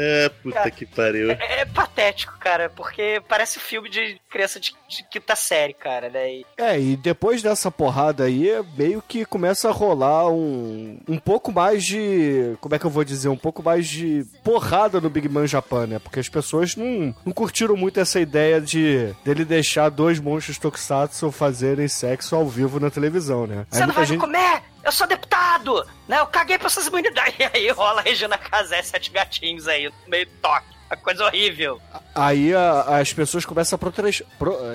[0.00, 1.32] É, puta que pariu.
[1.32, 6.32] É, é patético, cara, porque parece filme de criança de, de quinta série, cara, né?
[6.36, 11.50] E- É, e depois dessa porrada aí, meio que começa a rolar um, um pouco
[11.50, 12.54] mais de.
[12.60, 13.28] Como é que eu vou dizer?
[13.28, 15.98] Um pouco mais de porrada no Big Man Japan, né?
[15.98, 21.32] Porque as pessoas não, não curtiram muito essa ideia de dele deixar dois monstros tokusatsu
[21.32, 23.66] fazerem sexo ao vivo na televisão, né?
[23.70, 24.62] Você não vai me comer?
[24.88, 25.86] Eu sou deputado!
[26.08, 26.18] Né?
[26.18, 27.34] Eu caguei pra essas imunidades.
[27.38, 30.66] E aí rola a Regina Casé, sete gatinhos aí, no meio do toque.
[30.90, 31.78] Uma coisa horrível.
[32.14, 34.26] Aí a- as pessoas começam a protestar.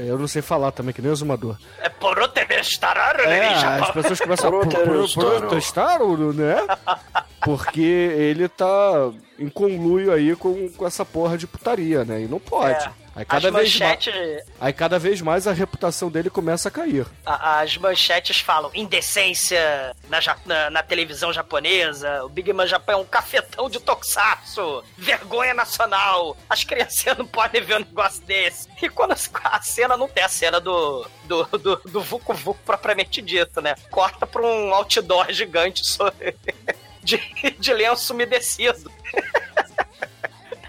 [0.05, 1.57] eu não sei falar também, que nem o Zumador.
[1.79, 3.47] É por protestar, É, né?
[3.81, 5.39] as pessoas começam a pro- pro- Protestar.
[5.39, 5.99] protestar,
[6.35, 6.57] né?
[7.43, 9.09] Porque ele tá
[9.39, 12.21] em conluio aí com, com essa porra de putaria, né?
[12.21, 12.85] E não pode.
[12.85, 13.02] É.
[13.15, 16.71] Aí cada, As vez mais, manchetes, aí cada vez mais a reputação dele começa a
[16.71, 17.05] cair.
[17.25, 23.01] as manchetes falam indecência na, ja- na, na televisão japonesa, o Big Man Japão é
[23.01, 28.67] um cafetão de tokusatsu, vergonha nacional, as crianças não podem ver um negócio desse.
[28.81, 29.11] E quando
[29.43, 33.75] a cena não tem a cena do, do, do, do Vucu Vucu propriamente dito, né?
[33.91, 36.35] Corta pra um outdoor gigante sobre-
[37.03, 37.17] de,
[37.59, 38.91] de lenço umedecido.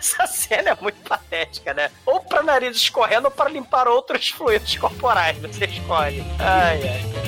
[0.05, 1.91] Essa cena é muito patética, né?
[2.05, 5.39] Ou pra nariz escorrendo ou pra limpar outros fluidos corporais.
[5.39, 6.23] Você escolhe.
[6.39, 7.25] Ai, ai.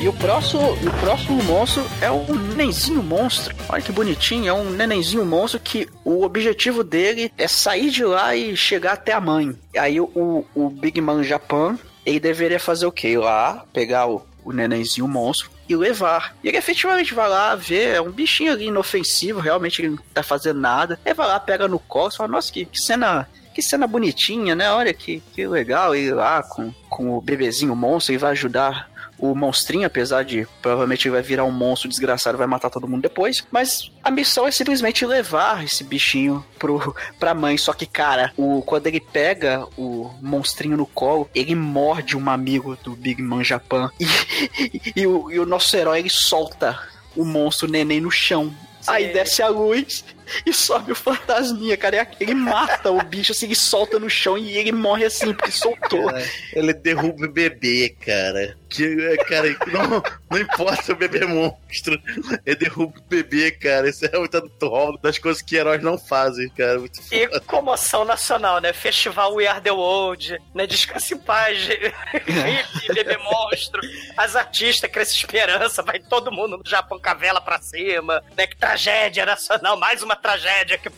[0.00, 3.54] E o próximo, o próximo monstro é o nenenzinho monstro.
[3.68, 8.34] Olha que bonitinho, é um nenenzinho monstro que o objetivo dele é sair de lá
[8.34, 9.54] e chegar até a mãe.
[9.76, 13.08] Aí o, o Big Man Japan, ele deveria fazer o quê?
[13.08, 16.34] Ir lá, pegar o, o nenenzinho monstro e levar.
[16.42, 20.22] E ele efetivamente vai lá ver, é um bichinho ali inofensivo, realmente ele não tá
[20.22, 20.98] fazendo nada.
[21.04, 24.54] Ele vai lá, pega no colo e fala, nossa, que, que cena que cena bonitinha,
[24.54, 24.70] né?
[24.70, 28.88] Olha que, que legal ir lá com, com o bebezinho monstro e vai ajudar
[29.20, 33.02] o monstrinho, apesar de provavelmente ele vai virar um monstro desgraçado vai matar todo mundo
[33.02, 33.44] depois.
[33.50, 37.56] Mas a missão é simplesmente levar esse bichinho pro, pra mãe.
[37.58, 42.76] Só que, cara, o, quando ele pega o monstrinho no colo, ele morde um amigo
[42.76, 43.90] do Big Man Japan.
[44.00, 44.06] E,
[44.58, 46.78] e, e o, e o nosso herói ele solta
[47.14, 48.52] o monstro neném no chão.
[48.86, 50.04] Aí desce a luz
[50.46, 52.08] e sobe o fantasminha, cara.
[52.18, 56.10] Ele mata o bicho, assim, ele solta no chão e ele morre assim, porque soltou.
[56.52, 58.56] Ele derruba o bebê, cara.
[58.70, 62.00] Que, é, cara, não, não importa o bebê monstro,
[62.46, 63.88] ele derruba o bebê, cara.
[63.88, 66.78] Isso é muito atual das coisas que heróis não fazem, cara.
[66.78, 67.40] Muito E foda.
[67.40, 68.72] comoção nacional, né?
[68.72, 70.66] Festival We Are The World, né?
[70.66, 71.66] Descanse em paz,
[72.94, 73.80] bebê monstro.
[74.16, 78.46] As artistas crescem esperança, vai todo mundo no Japão com a vela pra cima, né?
[78.46, 80.90] Que tragédia nacional, mais uma tragédia que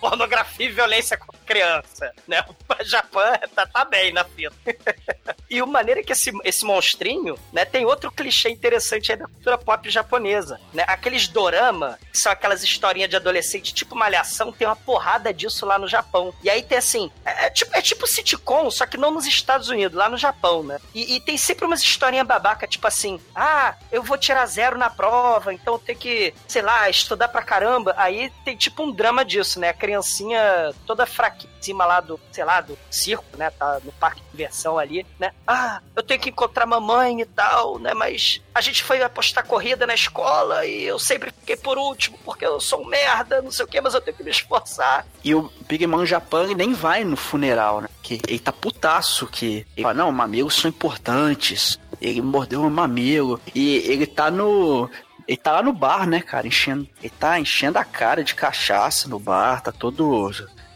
[0.00, 2.44] pornografia e violência com criança, né?
[2.48, 3.22] O Japão
[3.54, 4.52] tá, tá bem na fila.
[5.52, 7.19] E o maneiro é que esse, esse monstrinho,
[7.52, 10.84] né, tem outro clichê interessante aí da cultura pop japonesa, né?
[10.86, 15.78] Aqueles dorama, que são aquelas historinhas de adolescente, tipo malhação, tem uma porrada disso lá
[15.78, 16.32] no Japão.
[16.42, 19.68] E aí tem assim, é, é tipo, é tipo sitcom, só que não nos Estados
[19.68, 20.78] Unidos, lá no Japão, né?
[20.94, 24.90] E, e tem sempre umas historinhas babaca, tipo assim, ah, eu vou tirar zero na
[24.90, 27.94] prova, então eu tenho que, sei lá, estudar pra caramba.
[27.96, 29.68] Aí tem tipo um drama disso, né?
[29.70, 31.06] A criancinha toda
[31.60, 33.50] cima lá do, sei lá, do circo, né?
[33.50, 35.32] Tá no parque de diversão ali, né?
[35.46, 37.94] Ah, eu tenho que encontrar mamãe e tal, né?
[37.94, 42.46] Mas a gente foi apostar corrida na escola e eu sempre fiquei por último porque
[42.46, 45.04] eu sou um merda, não sei o que, mas eu tenho que me esforçar.
[45.24, 47.88] E o Big Man Japan nem vai no funeral, né?
[48.02, 49.66] Que ele tá putaço que.
[49.76, 51.78] Ele fala, não, mamilos são importantes.
[52.00, 53.40] Ele mordeu um mamilo.
[53.54, 54.88] E ele tá no.
[55.26, 56.46] Ele tá lá no bar, né, cara?
[56.46, 56.88] Enchendo.
[57.00, 60.30] Ele tá enchendo a cara de cachaça no bar, tá todo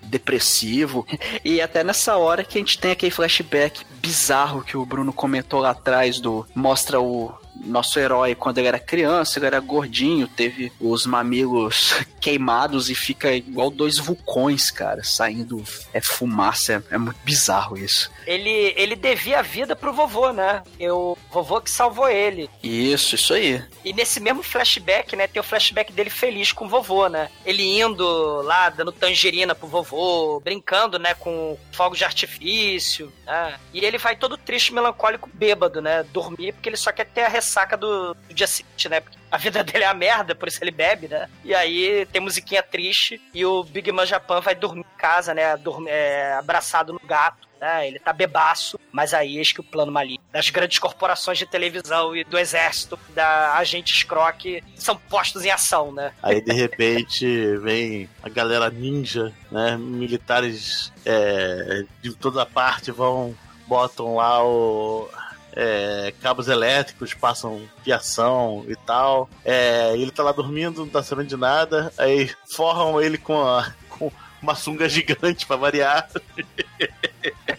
[0.05, 1.07] depressivo.
[1.44, 5.61] E até nessa hora que a gente tem aquele flashback bizarro que o Bruno comentou
[5.61, 10.72] lá atrás do mostra o nosso herói quando ele era criança, ele era gordinho, teve
[10.80, 17.18] os mamilos queimados e fica igual dois vulcões, cara, saindo é fumaça, é, é muito
[17.24, 18.11] bizarro isso.
[18.26, 20.62] Ele, ele devia a vida pro vovô, né?
[20.78, 22.48] E o vovô que salvou ele.
[22.62, 23.62] Isso, isso aí.
[23.84, 27.28] E nesse mesmo flashback, né, tem o flashback dele feliz com o vovô, né?
[27.44, 33.59] Ele indo lá, dando tangerina pro vovô, brincando, né, com fogos de artifício, né?
[33.72, 36.02] E ele vai todo triste, melancólico, bêbado, né?
[36.05, 39.01] Dormir, porque ele só quer ter a ressaca do, do dia seguinte, né?
[39.01, 41.28] Porque a vida dele é a merda, por isso ele bebe, né?
[41.45, 45.57] E aí tem musiquinha triste e o Big Man Japan vai dormir em casa, né?
[45.57, 47.47] Dorme, é, abraçado no gato.
[47.61, 47.86] né?
[47.86, 52.14] Ele tá bebaço, mas aí eis que o plano maligno das grandes corporações de televisão
[52.16, 56.12] e do exército, da agente Scrock, são postos em ação, né?
[56.22, 59.76] Aí de repente vem a galera ninja, né?
[59.76, 63.34] Militares é, de toda parte vão,
[63.66, 65.09] botam lá o.
[65.55, 69.28] é, cabos elétricos, passam fiação e tal.
[69.44, 71.92] É, ele tá lá dormindo, não tá sabendo de nada.
[71.96, 74.11] Aí forram ele com, a, com
[74.42, 76.09] uma sunga gigante pra variar.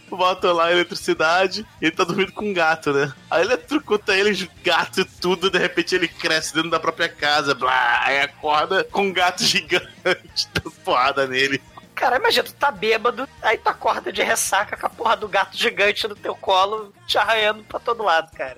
[0.10, 3.12] Botam lá a eletricidade e ele tá dormindo com um gato, né?
[3.30, 7.54] Aí ele trucuta ele, gato e tudo, de repente ele cresce dentro da própria casa,
[7.54, 11.62] blá, aí acorda com um gato gigante dando porrada nele.
[11.96, 15.58] Cara, imagina, tu tá bêbado, aí tu acorda de ressaca com a porra do gato
[15.58, 18.58] gigante no teu colo, te arranhando pra todo lado, cara.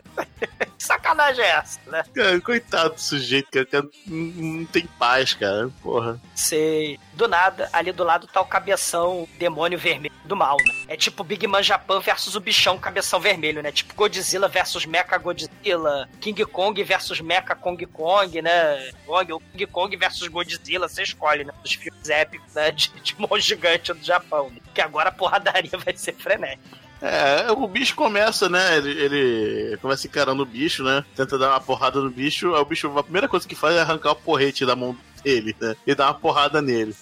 [0.78, 2.04] Que Sacanagem é essa, né?
[2.14, 6.20] Cara, coitado do sujeito, cara, cara não, tem paz, cara, porra.
[6.36, 7.00] Sei.
[7.14, 10.86] Do nada, ali do lado tá o cabeção demônio vermelho do mal, né?
[10.88, 13.72] É tipo Big Man Japan versus o bichão cabeção vermelho, né?
[13.72, 18.92] Tipo Godzilla versus Mecha Godzilla, King Kong versus Mecha Kong Kong, né?
[19.06, 21.54] Kong, ou King Kong versus Godzilla, você escolhe, né?
[21.64, 22.72] Dos filmes épicos, né?
[22.72, 24.50] De, de monstro gigante do Japão.
[24.50, 24.58] Né?
[24.74, 26.88] Que agora a porradaria vai ser frenética.
[27.02, 28.78] É, o bicho começa, né?
[28.78, 31.06] Ele, ele começa encarando o bicho, né?
[31.16, 32.56] Tenta dar uma porrada no bicho.
[32.56, 35.56] Aí o bicho, a primeira coisa que faz é arrancar o porrete da mão dele,
[35.60, 35.76] né?
[35.86, 36.96] E dar uma porrada nele.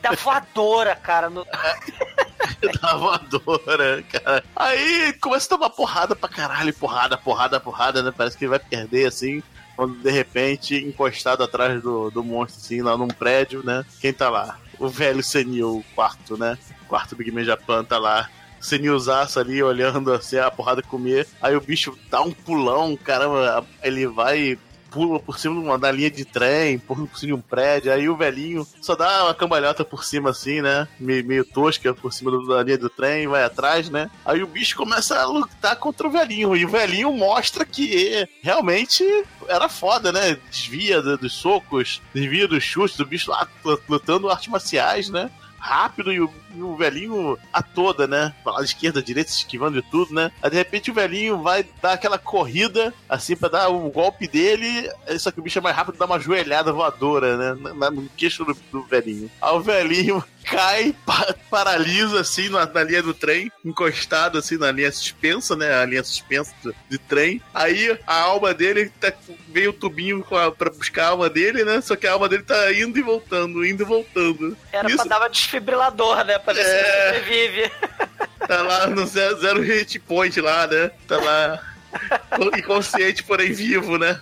[0.00, 1.30] Da voadora, cara.
[1.30, 1.44] No...
[1.44, 4.44] da voadora, cara.
[4.56, 8.12] Aí começa a tomar porrada pra caralho, porrada, porrada, porrada, né?
[8.16, 9.42] Parece que ele vai perder assim.
[9.76, 13.84] Quando de repente, encostado atrás do, do monstro, assim, lá num prédio, né?
[14.00, 14.58] Quem tá lá?
[14.80, 16.58] O velho senil, quarto, né?
[16.88, 18.28] Quarto Big Man Japan tá lá
[18.60, 21.26] senilzaço ali, olhando assim, a porrada comer.
[21.40, 24.58] Aí o bicho dá um pulão, caramba, ele vai
[24.90, 28.08] pula por cima de uma, da linha de trem, por cima de um prédio, aí
[28.08, 30.88] o velhinho só dá uma cambalhota por cima assim, né?
[30.98, 34.10] Meio, meio tosca por cima da linha do trem, vai atrás, né?
[34.24, 39.04] Aí o bicho começa a lutar contra o velhinho, e o velhinho mostra que realmente
[39.48, 40.36] era foda, né?
[40.50, 43.46] Desvia do- dos socos, desvia dos chutes, do bicho lá
[43.88, 45.30] lutando artes marciais, né?
[45.60, 48.34] Rápido e o, e o velhinho a toda, né?
[48.44, 50.32] Lá esquerda, direita, se esquivando de tudo, né?
[50.42, 54.90] Aí de repente o velhinho vai dar aquela corrida, assim, pra dar o golpe dele,
[55.18, 57.72] só que o bicho é mais rápido, dá uma joelhada voadora, né?
[57.74, 59.30] na- No queixo do, do velhinho.
[59.40, 64.70] Aí o velhinho cai, pa- paralisa, assim, na, na linha do trem, encostado, assim, na
[64.72, 65.72] linha suspensa, né?
[65.80, 67.40] A linha suspensa do, de trem.
[67.54, 69.12] Aí a alma dele tá,
[69.48, 71.80] veio o tubinho a, pra buscar a alma dele, né?
[71.80, 74.56] Só que a alma dele tá indo e voltando, indo e voltando.
[74.72, 76.38] Era Isso pra dar uma desfibrilador, né?
[76.38, 76.80] Pra ver se É.
[76.80, 77.70] ele sobrevive.
[78.48, 80.90] Tá lá no zero, zero hit point lá, né?
[81.06, 81.62] Tá lá
[82.58, 84.20] Inconsciente, porém vivo, né?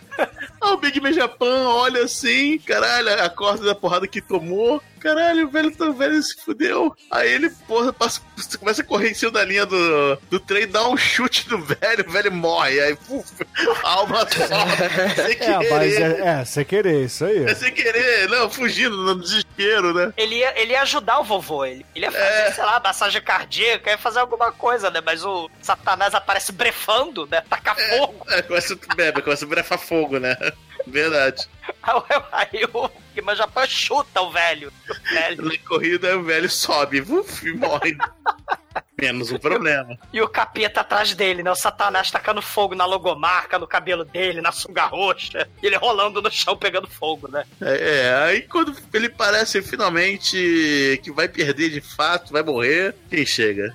[0.60, 4.82] Ah, o Big Man Japan olha assim, caralho, acorda da porrada que tomou.
[4.98, 6.94] Caralho, o velho, o velho se fudeu.
[7.10, 8.20] Aí ele, porra, passa,
[8.58, 12.04] começa a correr em cima da linha do, do trem, dá um chute no velho,
[12.06, 12.80] o velho morre.
[12.80, 13.30] Aí, puf,
[13.84, 15.14] a alma sobe.
[15.14, 17.44] Sem É, mas é, é, sem querer, isso aí.
[17.44, 20.12] É sem querer, não, fugindo no desespero, né?
[20.16, 22.52] Ele ia, ele ia ajudar o vovô, ele, ele ia fazer, É.
[22.52, 25.00] sei lá, massagem cardíaca, ia fazer alguma coisa, né?
[25.04, 27.42] Mas o Satanás aparece brefando, né?
[27.48, 28.24] Tacar fogo.
[28.28, 30.36] É, começa, bebe, começa a brefar fogo, né?
[30.86, 31.48] Verdade.
[32.32, 34.72] Aí o Guimarães Japão chuta o velho.
[34.88, 35.42] O velho.
[35.42, 37.96] Na corrida, o velho sobe, uf, e morre.
[39.00, 39.96] Menos um problema.
[40.12, 41.50] E o capeta atrás dele, né?
[41.50, 45.48] O Satanás tacando fogo na logomarca, no cabelo dele, na sunga roxa.
[45.62, 47.44] E ele rolando no chão pegando fogo, né?
[47.60, 53.24] É, é, aí quando ele parece finalmente que vai perder de fato, vai morrer, quem
[53.24, 53.72] chega?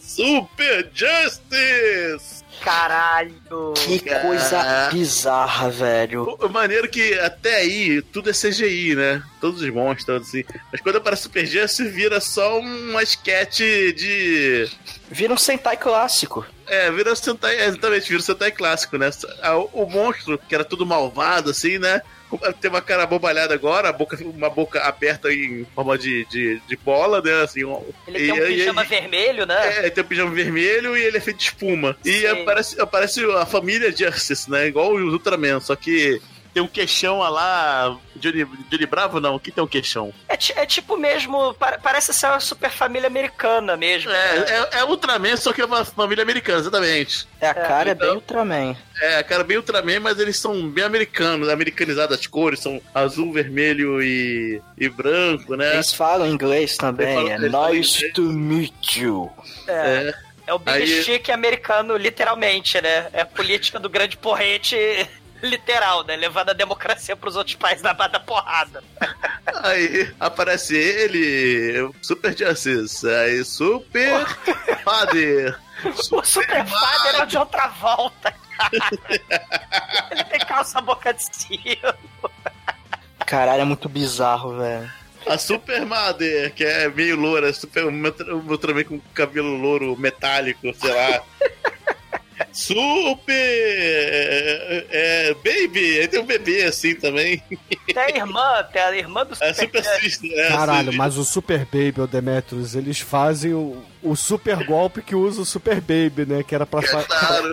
[0.00, 2.44] Super Justice!
[2.60, 3.74] Caralho!
[3.74, 4.20] Que Cara.
[4.20, 6.22] coisa bizarra, velho.
[6.40, 9.22] O, o maneiro que até aí tudo é CGI, né?
[9.40, 10.44] Todos os monstros, todos assim.
[10.72, 14.68] Mas quando aparece Super Justice, vira só uma sketch de.
[15.10, 16.44] Vira um Sentai clássico.
[16.66, 19.10] É, vira Sentai, é, exatamente, vira Sentai clássico, né?
[19.72, 22.02] O, o monstro, que era tudo malvado, assim, né?
[22.60, 27.22] Tem uma cara bobalhada agora, boca, uma boca aberta em forma de, de, de bola,
[27.22, 27.42] né?
[27.42, 29.76] Assim, um- Ele tem um e- e- pijama vermelho, né?
[29.76, 31.96] É, ele tem um pijama vermelho e ele é feito de espuma.
[32.04, 32.26] E Sim.
[32.26, 34.66] aparece, aparece a família Justice, né?
[34.66, 36.20] Igual os Ultraman, só que
[36.56, 37.98] tem um queixão a lá.
[38.16, 39.38] Johnny, Johnny Bravo, não?
[39.38, 40.10] Quem tem um queixão?
[40.26, 44.10] É, é tipo mesmo, pa- parece ser uma super família americana mesmo.
[44.10, 44.38] né?
[44.38, 47.28] É, é, é Ultraman, só que é uma família americana, exatamente.
[47.42, 48.76] É, a cara é, então- bem Ultraman.
[49.02, 54.02] É, cara, bem Ultraman, mas eles são bem americanos, americanizadas as cores, são azul, vermelho
[54.02, 55.74] e, e branco, né?
[55.74, 57.14] Eles falam inglês também.
[57.16, 58.12] Falam- é nice inglês.
[58.14, 59.30] to meet you.
[59.68, 60.14] É.
[60.46, 63.08] É o Big Aí- Chic americano, literalmente, né?
[63.12, 64.74] É a política do grande porrete
[65.42, 66.16] literal, né?
[66.16, 68.82] Levando a democracia pros outros países na base da porrada.
[69.62, 74.26] Aí aparece ele, Super Justice, aí Super
[74.84, 75.58] Father.
[76.10, 78.90] O Super Father é o de outra volta, cara.
[80.10, 81.94] Ele tem calça boca de sino.
[83.26, 84.90] Caralho, é muito bizarro, velho.
[85.26, 90.92] A Super Mother, que é meio loura, super, um Ultraman com cabelo louro metálico, sei
[90.92, 91.22] lá.
[92.52, 97.42] Super é, é, Baby, aí tem um bebê assim também.
[97.86, 100.30] Tem a irmã, tem a irmã do É Super, Super Sister.
[100.32, 100.98] É, Caralho, assim.
[100.98, 105.44] mas o Super Baby, o Demetrius, eles fazem o, o super golpe que usa o
[105.46, 106.42] Super Baby, né?
[106.42, 107.06] Que era pra fazer.
[107.06, 107.52] Claro.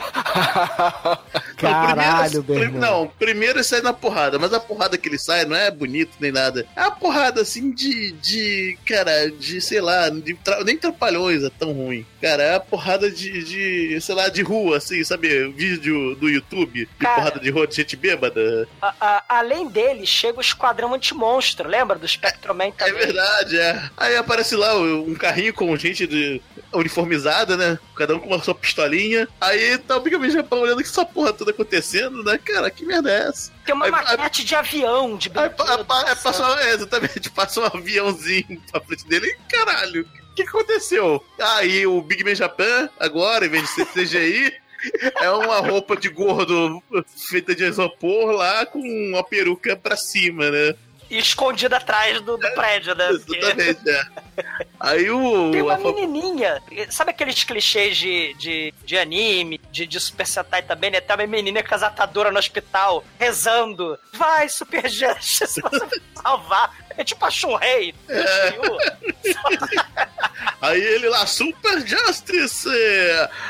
[1.57, 2.79] Caralho, Não, primeiro, Bernardo.
[2.79, 6.11] Não, primeiro ele sai na porrada, mas a porrada que ele sai não é bonito
[6.19, 6.65] nem nada.
[6.75, 8.11] É uma porrada assim de.
[8.13, 12.05] de cara, de sei lá, de tra- nem trapalhões é tão ruim.
[12.21, 14.01] Cara, é uma porrada de, de.
[14.01, 15.47] sei lá, de rua, assim, sabe?
[15.53, 17.15] Vídeo do YouTube de Cara.
[17.15, 18.67] porrada de rua de gente bêbada.
[18.81, 22.93] A- a- além dele, chega o Esquadrão Antimonstro, lembra do Spectroman É também?
[22.93, 23.89] verdade, é.
[23.97, 26.41] Aí aparece lá um carrinho com gente de
[26.73, 27.79] uniformizada, né?
[27.95, 29.27] Cada um com uma sua pistolinha.
[29.39, 32.37] Aí tá o Big Man Japão olhando que essa porra toda acontecendo, né?
[32.37, 33.51] Cara, que merda é essa?
[33.65, 38.61] Tem uma Aí- maquete de avião, de Aí, é, passa, é, exatamente, passa um aviãozinho
[38.71, 41.23] pra frente dele e caralho, o que aconteceu?
[41.39, 44.53] Aí o Big Man Japan, agora, em vez de ser CGI,
[45.21, 46.81] é uma roupa de gordo
[47.29, 50.75] feita de isopor lá com uma peruca pra cima, né?
[51.13, 53.07] E escondido atrás do, do prédio, né?
[53.09, 54.03] Porque Exatamente, é.
[54.79, 55.51] Aí o.
[55.51, 56.59] Tem uma a menininha,
[56.89, 60.99] sabe aqueles clichês de, de, de anime, de, de Super Sentai também, né?
[60.99, 63.95] Tem uma menina casatadora no hospital, rezando.
[64.13, 66.75] Vai, Super Justice, você vai salvar.
[66.97, 68.53] É tipo a Shun-Rei É.
[70.61, 72.69] Aí ele lá, Super Justice!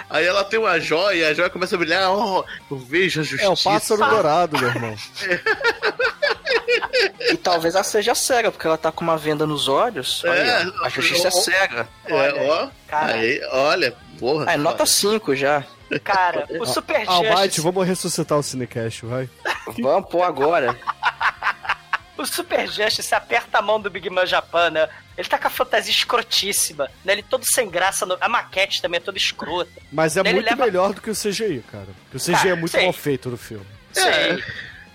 [0.09, 3.45] Aí ela tem uma joia, a joia começa a brilhar, ó, eu vejo a justiça.
[3.45, 4.95] É o pássaro dourado, meu irmão.
[7.19, 10.23] E talvez ela seja cega, porque ela tá com uma venda nos olhos.
[10.23, 11.87] Olha, É, aí, a justiça é ó, cega.
[12.05, 12.69] É, ó.
[12.87, 13.13] Cara.
[13.13, 14.45] Aí, olha, porra.
[14.47, 15.63] Ah, é nota 5 já.
[16.03, 17.61] Cara, o Super Almighty, Justice.
[17.61, 19.29] vamos ressuscitar o Cinecast, vai.
[19.81, 20.75] Vamos pôr agora.
[22.15, 24.87] O Super Justice aperta a mão do Big Man Japan, né?
[25.17, 27.13] Ele tá com a fantasia escrotíssima, né?
[27.13, 29.71] Ele todo sem graça, no- a maquete também é toda escrota.
[29.91, 31.87] Mas é Ele muito leva- melhor do que o CGI, cara.
[32.03, 32.83] Porque o CGI Cara, é muito sei.
[32.83, 33.65] mal feito no filme.
[33.95, 34.35] É.
[34.35, 34.43] Sim.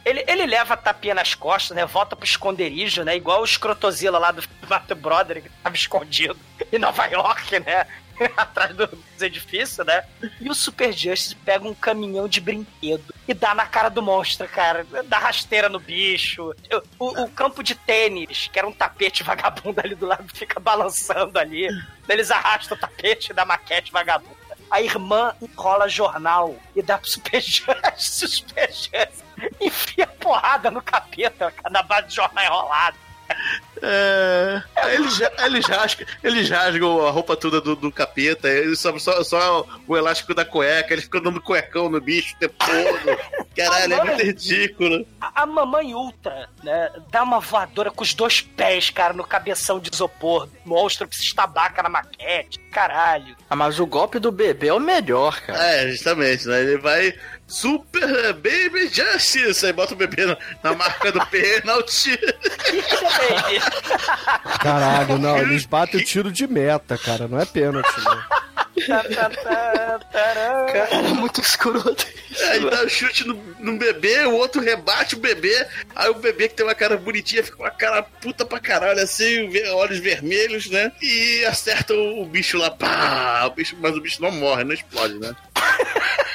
[0.09, 1.85] Ele, ele leva a tapinha nas costas, né?
[1.85, 3.15] Volta pro esconderijo, né?
[3.17, 6.39] Igual o escrotozilla lá do Mato Brother, que tava escondido
[6.73, 7.87] em Nova York, né?
[8.37, 10.03] Atrás do- dos edifícios, né?
[10.41, 14.49] E o Super Justice pega um caminhão de brinquedo e dá na cara do monstro,
[14.49, 14.85] cara.
[15.05, 16.53] Dá rasteira no bicho.
[16.99, 21.39] O, o campo de tênis, que era um tapete vagabundo ali do lado, fica balançando
[21.39, 21.69] ali.
[22.09, 24.35] Eles arrastam o tapete da maquete vagabunda.
[24.71, 29.28] a irmã enrola jornal e dá pro Super Justice, Super Justice
[29.61, 33.09] enfia porrada no capeta na base de jornal enrolado.
[33.81, 34.61] É,
[34.95, 39.97] eles, eles, rasgam, eles rasgam a roupa toda do, do capeta, só, só, só o
[39.97, 43.19] elástico da cueca, eles ficam dando cuecão no bicho o tempo todo.
[43.55, 45.07] Caralho, é muito ridículo.
[45.21, 49.79] A, a mamãe Ultra, né, dá uma voadora com os dois pés, cara, no cabeção
[49.79, 50.49] de isopor.
[50.65, 52.59] Monstro que se estabaca na maquete.
[52.73, 53.37] Caralho.
[53.49, 55.63] Ah, mas o golpe do bebê é o melhor, cara.
[55.63, 56.61] É, justamente, né?
[56.61, 57.15] Ele vai
[57.49, 62.17] Super Baby Justice, aí bota o bebê na, na marca do pênalti.
[64.61, 68.23] Caralho, não, eles batem o tiro de meta, cara, não é pênalti, não.
[70.73, 72.07] Cara, é muito escroto.
[72.51, 75.67] Aí dá um chute no, no bebê, o outro rebate o bebê.
[75.97, 79.01] Aí o bebê que tem uma cara bonitinha fica com uma cara puta pra caralho,
[79.01, 80.93] assim, olhos vermelhos, né?
[81.03, 83.45] E acerta o, o bicho lá, pá!
[83.47, 85.35] O bicho, mas o bicho não morre, não explode, né?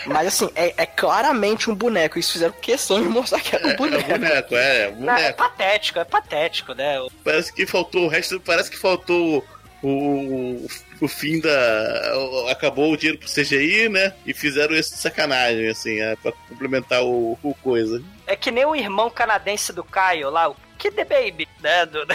[0.05, 2.17] Mas assim, é, é claramente um boneco.
[2.17, 4.09] Eles fizeram questão de mostrar que era um É boneco.
[4.09, 5.37] boneco, é, é Não, é boneco.
[5.37, 6.95] patético, é patético, né?
[7.23, 9.43] Parece que faltou o resto, parece que faltou
[9.81, 10.67] o, o,
[11.01, 12.13] o fim da.
[12.17, 14.13] o- acabou o dinheiro pro CGI, né?
[14.25, 18.01] E fizeram isso de sacanagem, assim, é, pra complementar o, o coisa.
[18.27, 21.85] É que nem o irmão canadense do Caio lá, o Kid the Baby, né?
[21.85, 22.05] Do,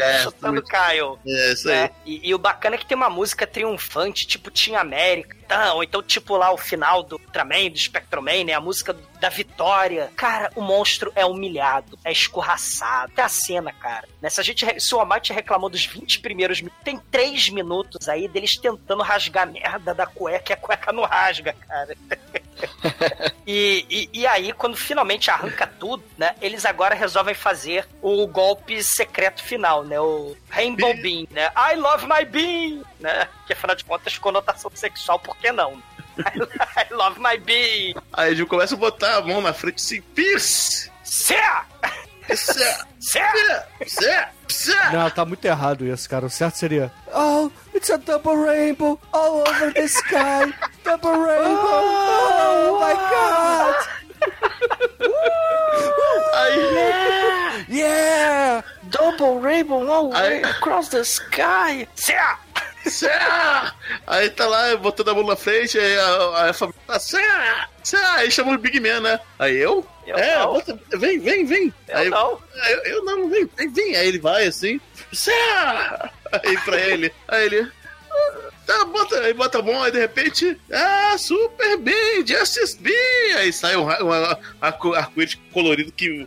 [0.00, 1.18] É, chutando muito- Caio.
[1.26, 1.74] É isso aí.
[1.74, 1.90] né?
[2.06, 5.84] E, e o bacana é que tem uma música triunfante, tipo Team América, então, ou
[5.84, 8.54] então tipo lá o final do Ultraman, do Spectroman, né?
[8.54, 10.10] A música da vitória.
[10.16, 13.12] Cara, o monstro é humilhado, é escorraçado.
[13.14, 14.08] Tem a cena, cara.
[14.20, 14.30] Né?
[14.30, 18.28] Se, a gente, se o Amate reclamou dos 20 primeiros minutos, tem 3 minutos aí
[18.28, 21.94] deles tentando rasgar a merda da cueca e a cueca não rasga, cara.
[23.46, 26.34] E, e, e aí, quando finalmente arranca tudo, né?
[26.42, 30.00] Eles agora resolvem fazer o golpe secreto final, né?
[30.00, 31.48] O Rainbow Beam, né?
[31.56, 33.28] I love my beam, né?
[33.46, 35.80] Que afinal de contas, conotação sexual, por que não?
[36.18, 38.02] I love my beam.
[38.12, 40.90] Aí eles começam a botar a mão na frente assim, Pierce!
[41.04, 41.36] Cê!
[44.92, 46.26] Não, tá muito errado isso, cara.
[46.26, 46.92] O certo seria.
[47.14, 50.52] Oh, it's a double rainbow all over the sky.
[50.84, 51.82] Double rainbow.
[51.82, 53.76] Oh my god.
[56.34, 58.62] Aí, Yeah!
[58.90, 61.88] Double rainbow all the way Aí- across the sky.
[61.96, 62.14] Cê!
[62.88, 63.10] Cê!
[64.06, 67.20] Aí tá lá botando a mão na frente, aí a, a família tá, Cê!
[67.82, 67.96] Cê!
[67.96, 69.18] Aí chama o Big Man, né?
[69.38, 69.84] Aí eu?
[70.06, 70.62] Eu é, não.
[70.98, 71.74] vem, vem, vem.
[71.88, 72.40] Eu aí, não.
[72.68, 73.96] Eu, eu não, vem, vem, vem.
[73.96, 74.80] Aí ele vai assim!
[76.32, 77.60] Aí pra ele, aí ele.
[77.60, 82.92] "Ah, Tá, bota, aí bota a mão, aí de repente, ah, super bem, Justice B!
[83.36, 84.10] Aí sai um, um
[84.60, 86.26] arco- arco-íris colorido que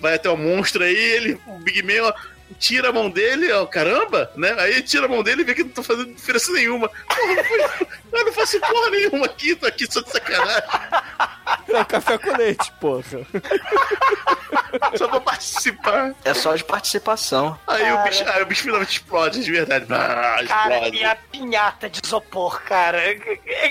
[0.00, 2.12] vai até o monstro aí, ele, o Big Man, ó,
[2.58, 4.54] tira a mão dele, ó, caramba, né?
[4.58, 6.88] Aí tira a mão dele e vê que não tá fazendo diferença nenhuma.
[6.88, 10.62] Porra, não foi- eu não faço porra nenhuma aqui, tô aqui só de sacanagem,
[11.68, 13.02] É café com leite, porra.
[14.96, 16.14] só pra participar.
[16.24, 17.58] É só de participação.
[17.66, 19.86] Aí o bicho, aí o bicho finalmente explode de verdade.
[19.90, 20.96] Ah, Cara, explode.
[20.96, 22.98] e a pinhata de isopor, cara.
[23.00, 23.18] É,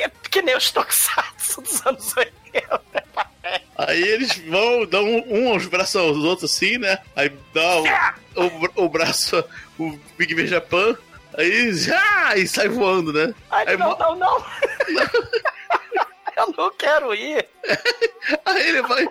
[0.03, 2.81] é que nem os tokusatsu dos anos 80.
[3.77, 6.97] Aí eles vão, dão um, um aos braços aos outros assim, né?
[7.15, 9.43] Aí dá o, o, o braço,
[9.77, 10.97] o Big Ben Japan,
[11.37, 13.33] aí já, e sai voando, né?
[13.51, 14.45] Ai, Aí, não, não, não.
[16.37, 17.47] Eu não quero ir.
[18.45, 19.07] aí ele vai.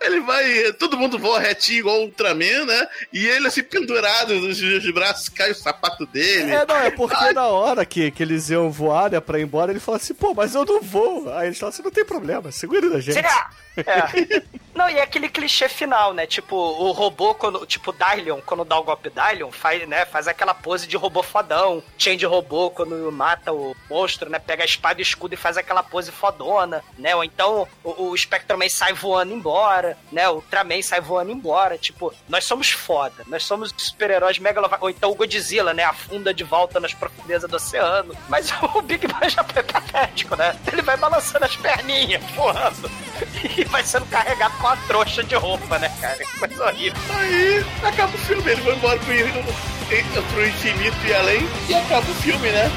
[0.00, 0.72] Ele vai.
[0.74, 2.86] Todo mundo voa retinho igual o Ultraman, né?
[3.12, 6.52] E ele assim, pendurado nos, nos braços, cai o sapato dele.
[6.52, 9.72] É, não, é porque na hora que, que eles iam voar, né, pra ir embora,
[9.72, 11.32] ele falou assim, pô, mas eu não vou.
[11.34, 13.14] Aí eles falaram assim, não tem problema, segura da gente.
[13.14, 13.50] Será?
[13.78, 14.56] É.
[14.76, 16.26] Não, e é aquele clichê final, né?
[16.26, 20.52] Tipo, o robô, quando, tipo, Dylion, quando dá o golpe Dylion, faz, né, faz aquela
[20.52, 21.82] pose de robô fodão.
[21.96, 24.38] Change robô, quando mata o monstro, né?
[24.38, 27.16] Pega a espada e escudo e faz aquela pose fodona, né?
[27.16, 30.28] Ou então o, o Spectreman sai voando embora, né?
[30.28, 31.78] O Ultraman sai voando embora.
[31.78, 33.24] Tipo, nós somos foda.
[33.28, 34.82] Nós somos super-heróis megalovax.
[34.82, 35.84] Ou então o Godzilla, né?
[35.84, 38.14] Afunda de volta nas profundezas do oceano.
[38.28, 40.54] Mas o Big Bang já foi patético, né?
[40.70, 42.90] Ele vai balançando as perninhas, voando.
[43.56, 46.16] E vai sendo carregado com uma trouxa de roupa, né, cara?
[46.16, 47.00] Que coisa horrível.
[47.14, 52.10] Aí acaba o filme, ele vai embora pro, in- pro infinito e além, e acaba
[52.10, 52.70] o filme, né?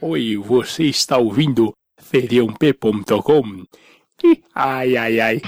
[0.00, 3.64] Oi, você está ouvindo feriump.com?
[4.54, 5.40] Ai, ai, ai.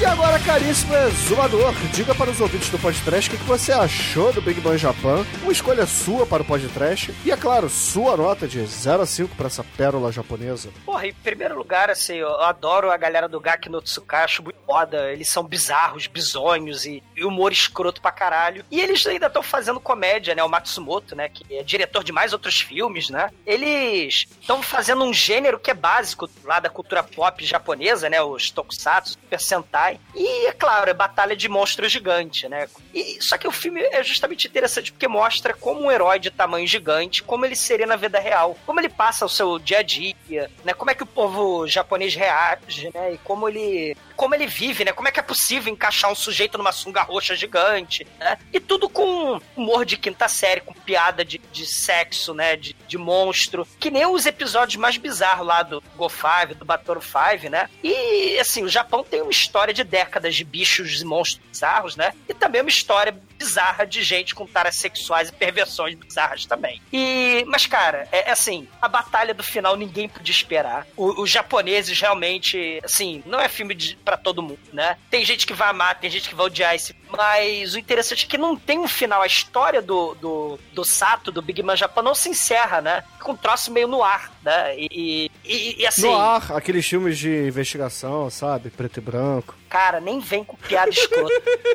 [0.00, 4.40] E agora, caríssimo exumador, diga para os ouvintes do podcast o que você achou do
[4.40, 5.26] Big Bang Japan.
[5.42, 7.14] Uma escolha sua para o podcast.
[7.22, 10.70] E, é claro, sua nota de 0 a 5 para essa pérola japonesa.
[10.86, 14.58] Porra, em primeiro lugar, assim, eu adoro a galera do Gaki no Tsukai, acho muito
[14.64, 15.12] foda.
[15.12, 18.64] Eles são bizarros, bizonhos e, e humor escroto pra caralho.
[18.70, 20.42] E eles ainda estão fazendo comédia, né?
[20.42, 21.28] O Matsumoto, né?
[21.28, 23.28] Que é diretor de mais outros filmes, né?
[23.44, 28.22] Eles estão fazendo um gênero que é básico lá da cultura pop japonesa, né?
[28.22, 29.89] Os tokusatsu, Super.
[30.14, 32.68] E, é claro, é batalha de monstro gigante, né?
[32.94, 36.66] E, só que o filme é justamente interessante porque mostra como um herói de tamanho
[36.66, 38.56] gigante, como ele seria na vida real.
[38.66, 40.72] Como ele passa o seu dia a dia, né?
[40.74, 43.14] Como é que o povo japonês reage, né?
[43.14, 44.92] E como ele como ele vive, né?
[44.92, 48.36] Como é que é possível encaixar um sujeito numa sunga roxa gigante, né?
[48.52, 52.54] E tudo com humor de quinta série, com piada de, de sexo, né?
[52.54, 53.66] De, de monstro.
[53.78, 57.70] Que nem os episódios mais bizarros lá do Go Five, do Batoro Five, né?
[57.82, 62.12] E, assim, o Japão tem uma história de décadas de bichos e monstros bizarros, né?
[62.28, 66.82] E também uma história bizarra de gente com taras sexuais e perversões bizarras também.
[66.92, 70.86] E, mas, cara, é, é assim, a batalha do final ninguém podia esperar.
[70.94, 74.96] O, os japoneses realmente, assim, não é filme de, pra todo mundo, né?
[75.08, 76.96] Tem gente que vai amar, tem gente que vai odiar esse.
[77.16, 79.22] Mas o interessante é que não tem um final.
[79.22, 83.04] A história do, do, do Sato, do Big Man Japan, não se encerra, né?
[83.20, 84.74] Com um troço meio no ar, né?
[84.76, 86.02] E, e, e assim.
[86.02, 88.70] No ar, aqueles filmes de investigação, sabe?
[88.70, 89.60] Preto e branco.
[89.68, 91.32] Cara, nem vem com piada escrota.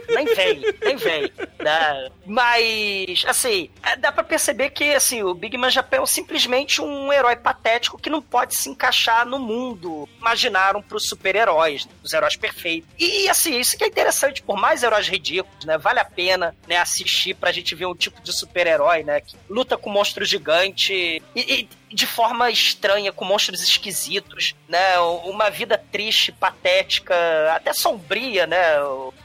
[0.10, 1.32] nem vem, nem vem.
[1.60, 2.10] Né?
[2.26, 7.14] Mas, assim, é, dá pra perceber que, assim, o Big Man Japan é simplesmente um
[7.14, 10.10] herói patético que não pode se encaixar no mundo.
[10.20, 11.92] Imaginaram pros super-heróis, né?
[12.04, 12.90] os heróis perfeitos.
[13.00, 15.78] E, assim, isso que é interessante, por mais heróis ridículos, né?
[15.78, 19.22] Vale a pena, né, assistir pra gente ver um tipo de super-herói, né?
[19.22, 25.00] Que luta com monstro gigante e, e de forma estranha, com monstros esquisitos, né?
[25.24, 27.16] Uma vida triste, patética,
[27.54, 28.60] até sombria, né?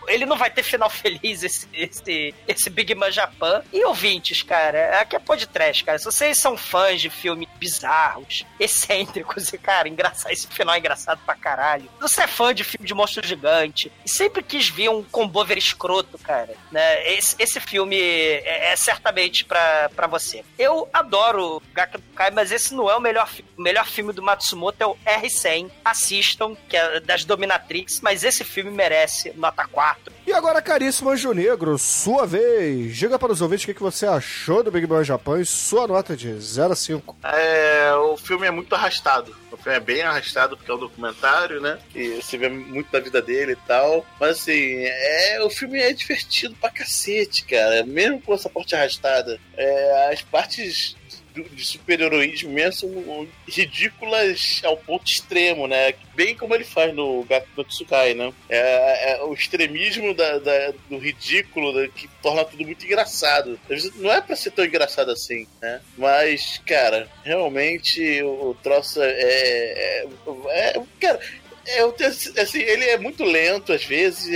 [0.07, 3.65] Ele não vai ter final feliz, esse, esse, esse Big Man Japan.
[3.73, 5.99] E ouvintes, cara, aqui é podcast, cara.
[5.99, 11.21] Se vocês são fãs de filmes bizarros, excêntricos e, cara, engraçado, esse final é engraçado
[11.27, 11.91] pra caralho.
[12.01, 16.17] Você é fã de filme de monstro gigante e sempre quis ver um combover escroto,
[16.19, 17.13] cara, né?
[17.15, 20.45] Esse, esse filme é, é certamente pra, pra você.
[20.57, 24.87] Eu adoro Gakukai, mas esse não é o melhor, o melhor filme do Matsumoto, é
[24.87, 25.71] o R100.
[25.85, 30.13] Assistam, que é das Dominatrix, mas esse filme merece nota 4.
[30.27, 32.97] E agora, caríssimo Anjo Negro, sua vez.
[32.97, 35.87] Diga para os ouvintes o que que você achou do Big Bang Japan e sua
[35.87, 37.17] nota de 0 a 5.
[37.23, 39.35] É, o filme é muito arrastado.
[39.51, 41.79] O filme é bem arrastado porque é um documentário, né?
[41.95, 44.07] E você vê muito da vida dele e tal.
[44.21, 47.85] Mas assim, é, o filme é divertido pra cacete, cara.
[47.85, 49.41] Mesmo com essa parte arrastada.
[49.57, 50.97] É, as partes
[51.43, 55.95] de super-heroísmo mesmo ridículas ao ponto extremo, né?
[56.15, 58.33] Bem como ele faz no Gato no Tsukai, né?
[58.49, 63.59] É, é o extremismo da, da, do ridículo da, que torna tudo muito engraçado.
[63.65, 65.81] Às vezes não é pra ser tão engraçado assim, né?
[65.97, 70.07] Mas, cara, realmente o, o troço é, é,
[70.51, 70.83] é.
[71.01, 71.21] Cara,
[71.67, 74.27] eu tenho, assim, ele é muito lento às vezes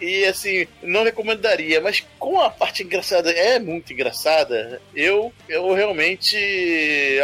[0.00, 6.36] e, assim, não recomendaria, mas com a parte engraçada é muito engraçada, eu, eu realmente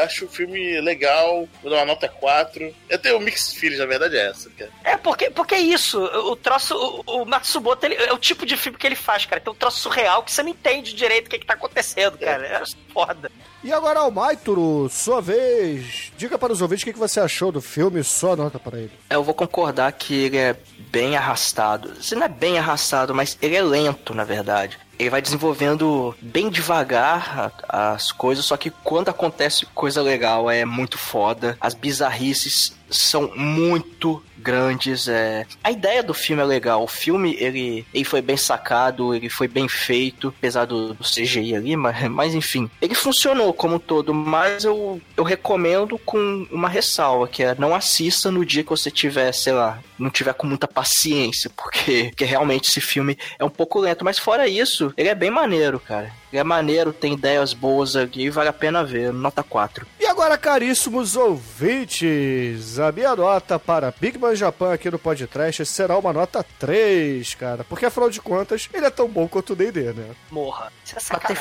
[0.02, 2.74] acho o filme legal, vou dar uma nota 4.
[2.88, 4.70] Eu tenho um mix feelings, na verdade é essa, cara.
[4.84, 6.76] É, porque, porque é isso, o troço,
[7.06, 9.56] o, o Matsumoto, ele, é o tipo de filme que ele faz, cara, tem um
[9.56, 12.92] troço surreal que você não entende direito o que, que tá acontecendo, cara, é, é
[12.92, 13.30] foda.
[13.62, 16.12] E agora, Almaituro, sua vez.
[16.16, 18.92] Diga para os ouvintes o que você achou do filme, só nota para ele.
[19.10, 20.56] Eu vou concordar que ele é
[20.90, 22.00] bem arrastado.
[22.00, 24.78] Se não é bem arrastado, mas ele é lento, na verdade.
[24.96, 30.96] Ele vai desenvolvendo bem devagar as coisas, só que quando acontece coisa legal é muito
[30.96, 31.56] foda.
[31.60, 35.08] As bizarrices são muito grandes.
[35.08, 35.46] É...
[35.62, 36.82] A ideia do filme é legal.
[36.82, 41.76] O filme ele, ele foi bem sacado, ele foi bem feito, apesar do, CGI ali,
[41.76, 44.14] mas, mas enfim, ele funcionou como um todo.
[44.14, 48.90] Mas eu, eu recomendo com uma ressalva, que é não assista no dia que você
[48.90, 53.50] tiver, sei lá, não tiver com muita paciência, porque, porque realmente esse filme é um
[53.50, 54.04] pouco lento.
[54.04, 56.12] Mas fora isso, ele é bem maneiro, cara.
[56.32, 59.12] Ele é maneiro, tem ideias boas aqui, vale a pena ver.
[59.12, 59.86] Nota 4.
[59.98, 65.96] E agora, caríssimos ouvintes, a minha nota para Big Man Japan aqui no podcast será
[65.96, 67.62] uma nota 3, cara.
[67.62, 70.10] Porque afinal de contas, ele é tão bom quanto o D&D, né?
[70.28, 70.72] Morra.
[70.84, 71.36] Isso é Mas tem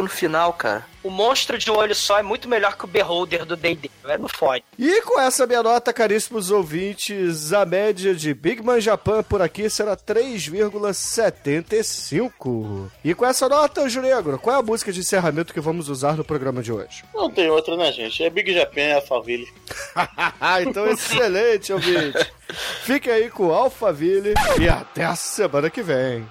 [0.00, 0.86] no final, cara.
[1.02, 3.90] O monstro de um olho só é muito melhor que o Beholder do D&D.
[4.04, 4.62] É no fone.
[4.78, 9.70] E com essa minha nota, caríssimos ouvintes, a média de Big Man Japan por aqui
[9.70, 12.90] será 3,75.
[13.04, 16.24] E com essa nota, Juregro, qual é a música de encerramento que vamos usar no
[16.24, 17.04] programa de hoje?
[17.14, 18.22] Não tem outra, né, gente?
[18.22, 19.48] É Big Japan, Alphaville.
[20.66, 22.32] então, excelente, ouvinte.
[22.82, 26.28] Fique aí com o Alphaville e até a semana que vem.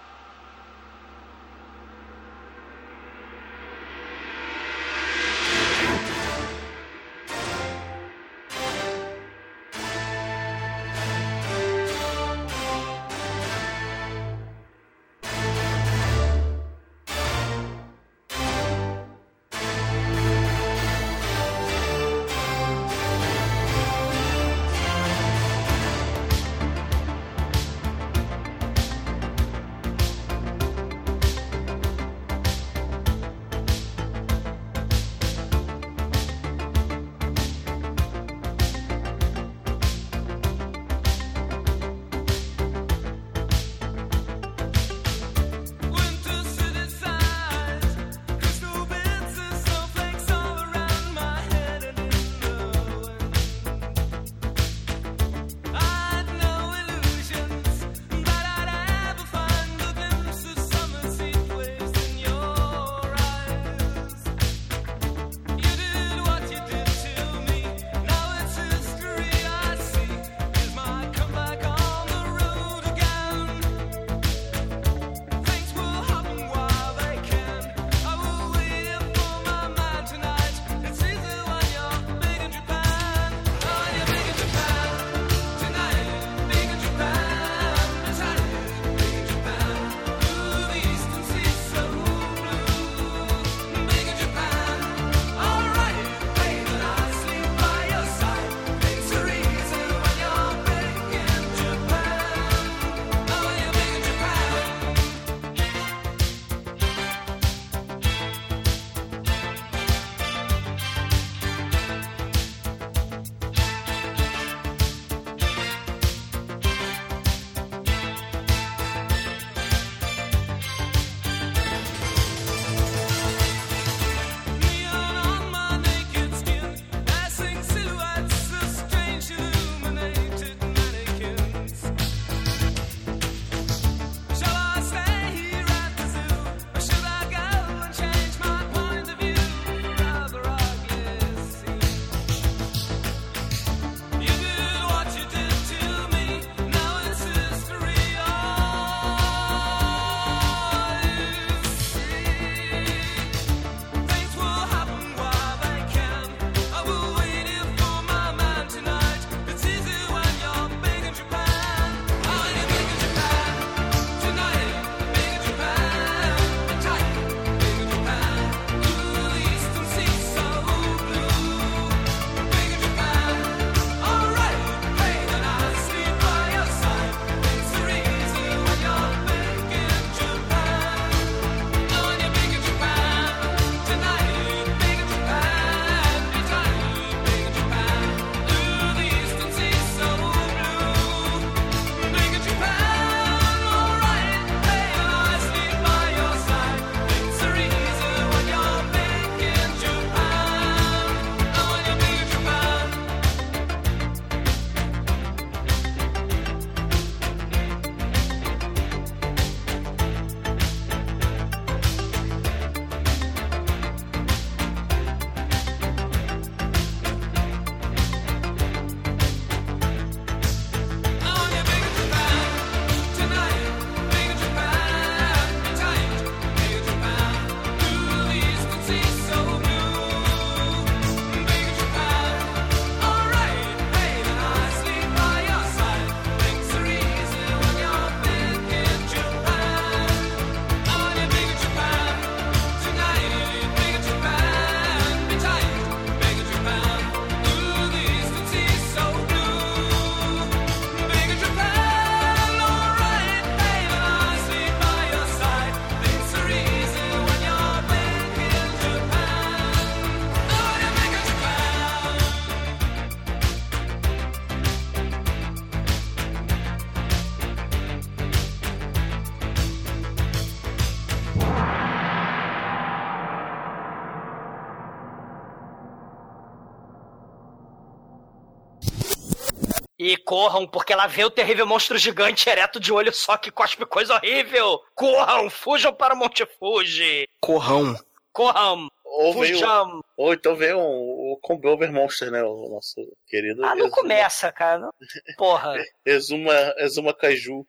[280.50, 284.16] Corram, porque lá vê o terrível monstro gigante ereto de olho só que cospe coisa
[284.16, 284.80] horrível.
[284.96, 287.28] Corram, fujam para o Monte Fuji.
[287.42, 287.96] Corrão.
[288.32, 290.02] Corram, Ou, veio, fujam.
[290.16, 292.44] ou então veio um, o Combover Monster, né?
[292.44, 292.96] O nosso
[293.28, 293.64] querido.
[293.66, 294.80] Ah, não Exuma- começa, cara.
[294.80, 294.92] Não-
[295.38, 295.74] Porra.
[296.06, 297.66] Exuma, Exuma Kaiju.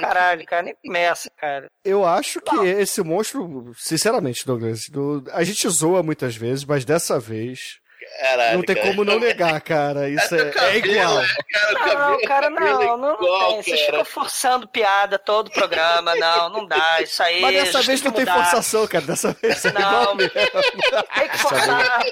[0.00, 1.70] Caralho, cara, nem começa, cara.
[1.84, 7.20] Eu acho que esse monstro, sinceramente, Douglas, do- a gente zoa muitas vezes, mas dessa
[7.20, 7.78] vez
[8.20, 8.88] Caralho, não tem cara.
[8.88, 10.08] como não negar, cara.
[10.08, 11.22] Isso é, é cabelo, igual.
[11.52, 13.62] Cara, Não, cabelo- cara, cabelo é não, não, não igual, tem.
[13.62, 16.14] Vocês ficam forçando piada todo o programa.
[16.14, 17.00] Não, não dá.
[17.02, 17.40] Isso aí.
[17.40, 19.04] Mas a dessa vez não tem forçação, cara.
[19.04, 19.80] Dessa vez é Não.
[19.80, 20.32] igual mesmo.
[20.32, 22.02] Tem que forçar.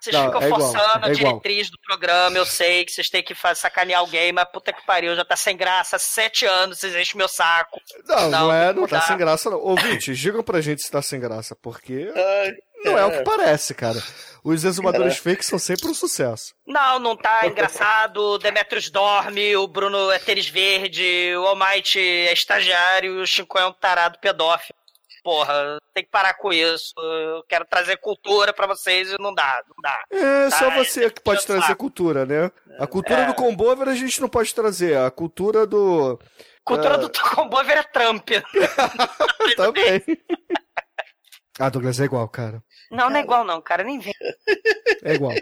[0.00, 1.32] Vocês Não, ficam é igual, forçando a é igual.
[1.40, 2.38] diretriz do programa.
[2.38, 5.56] Eu sei que vocês têm que sacanear alguém, mas puta que pariu, já tá sem
[5.56, 5.96] graça.
[5.96, 7.80] Há Sete anos, vocês enchem meu saco.
[8.06, 9.00] Não, não, Não, é, não tá mudar.
[9.02, 9.58] sem graça, não.
[9.58, 12.52] Ouvintes, digam pra gente se tá sem graça, porque Ai,
[12.86, 14.02] não é o que parece, cara.
[14.44, 16.54] Os exumadores fake são sempre um sucesso.
[16.66, 18.18] Não, não tá engraçado.
[18.18, 23.58] O Demetrius dorme, o Bruno é tênis verde, o Almighty é estagiário e o Chico
[23.58, 24.74] é um tarado pedófilo.
[25.24, 26.92] Porra, tem que parar com isso.
[26.96, 30.04] Eu quero trazer cultura pra vocês e não dá, não dá.
[30.12, 31.76] É, Tá, só você que pode trazer saco.
[31.80, 32.48] cultura, né?
[32.78, 33.26] A cultura É.
[33.26, 34.96] do Combover a gente não pode trazer.
[34.96, 36.16] A cultura do.
[36.64, 36.98] Cultura É.
[36.98, 38.28] do Combover é Trump.
[39.56, 40.00] Também.
[41.58, 42.62] ah, Douglas, é igual, cara.
[42.90, 44.14] Não, não é igual não, cara, nem vem.
[45.02, 45.32] É igual.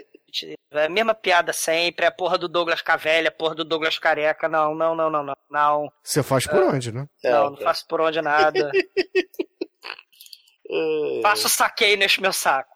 [0.71, 3.97] É a mesma piada sempre, é a porra do Douglas Cavelha, a porra do Douglas
[3.97, 4.49] Careca.
[4.49, 5.35] Não, não, não, não, não.
[5.49, 7.07] Não, Você faz por onde, né?
[7.23, 8.71] não, não faço por onde nada.
[11.21, 12.75] Faço saqueio neste meu saco.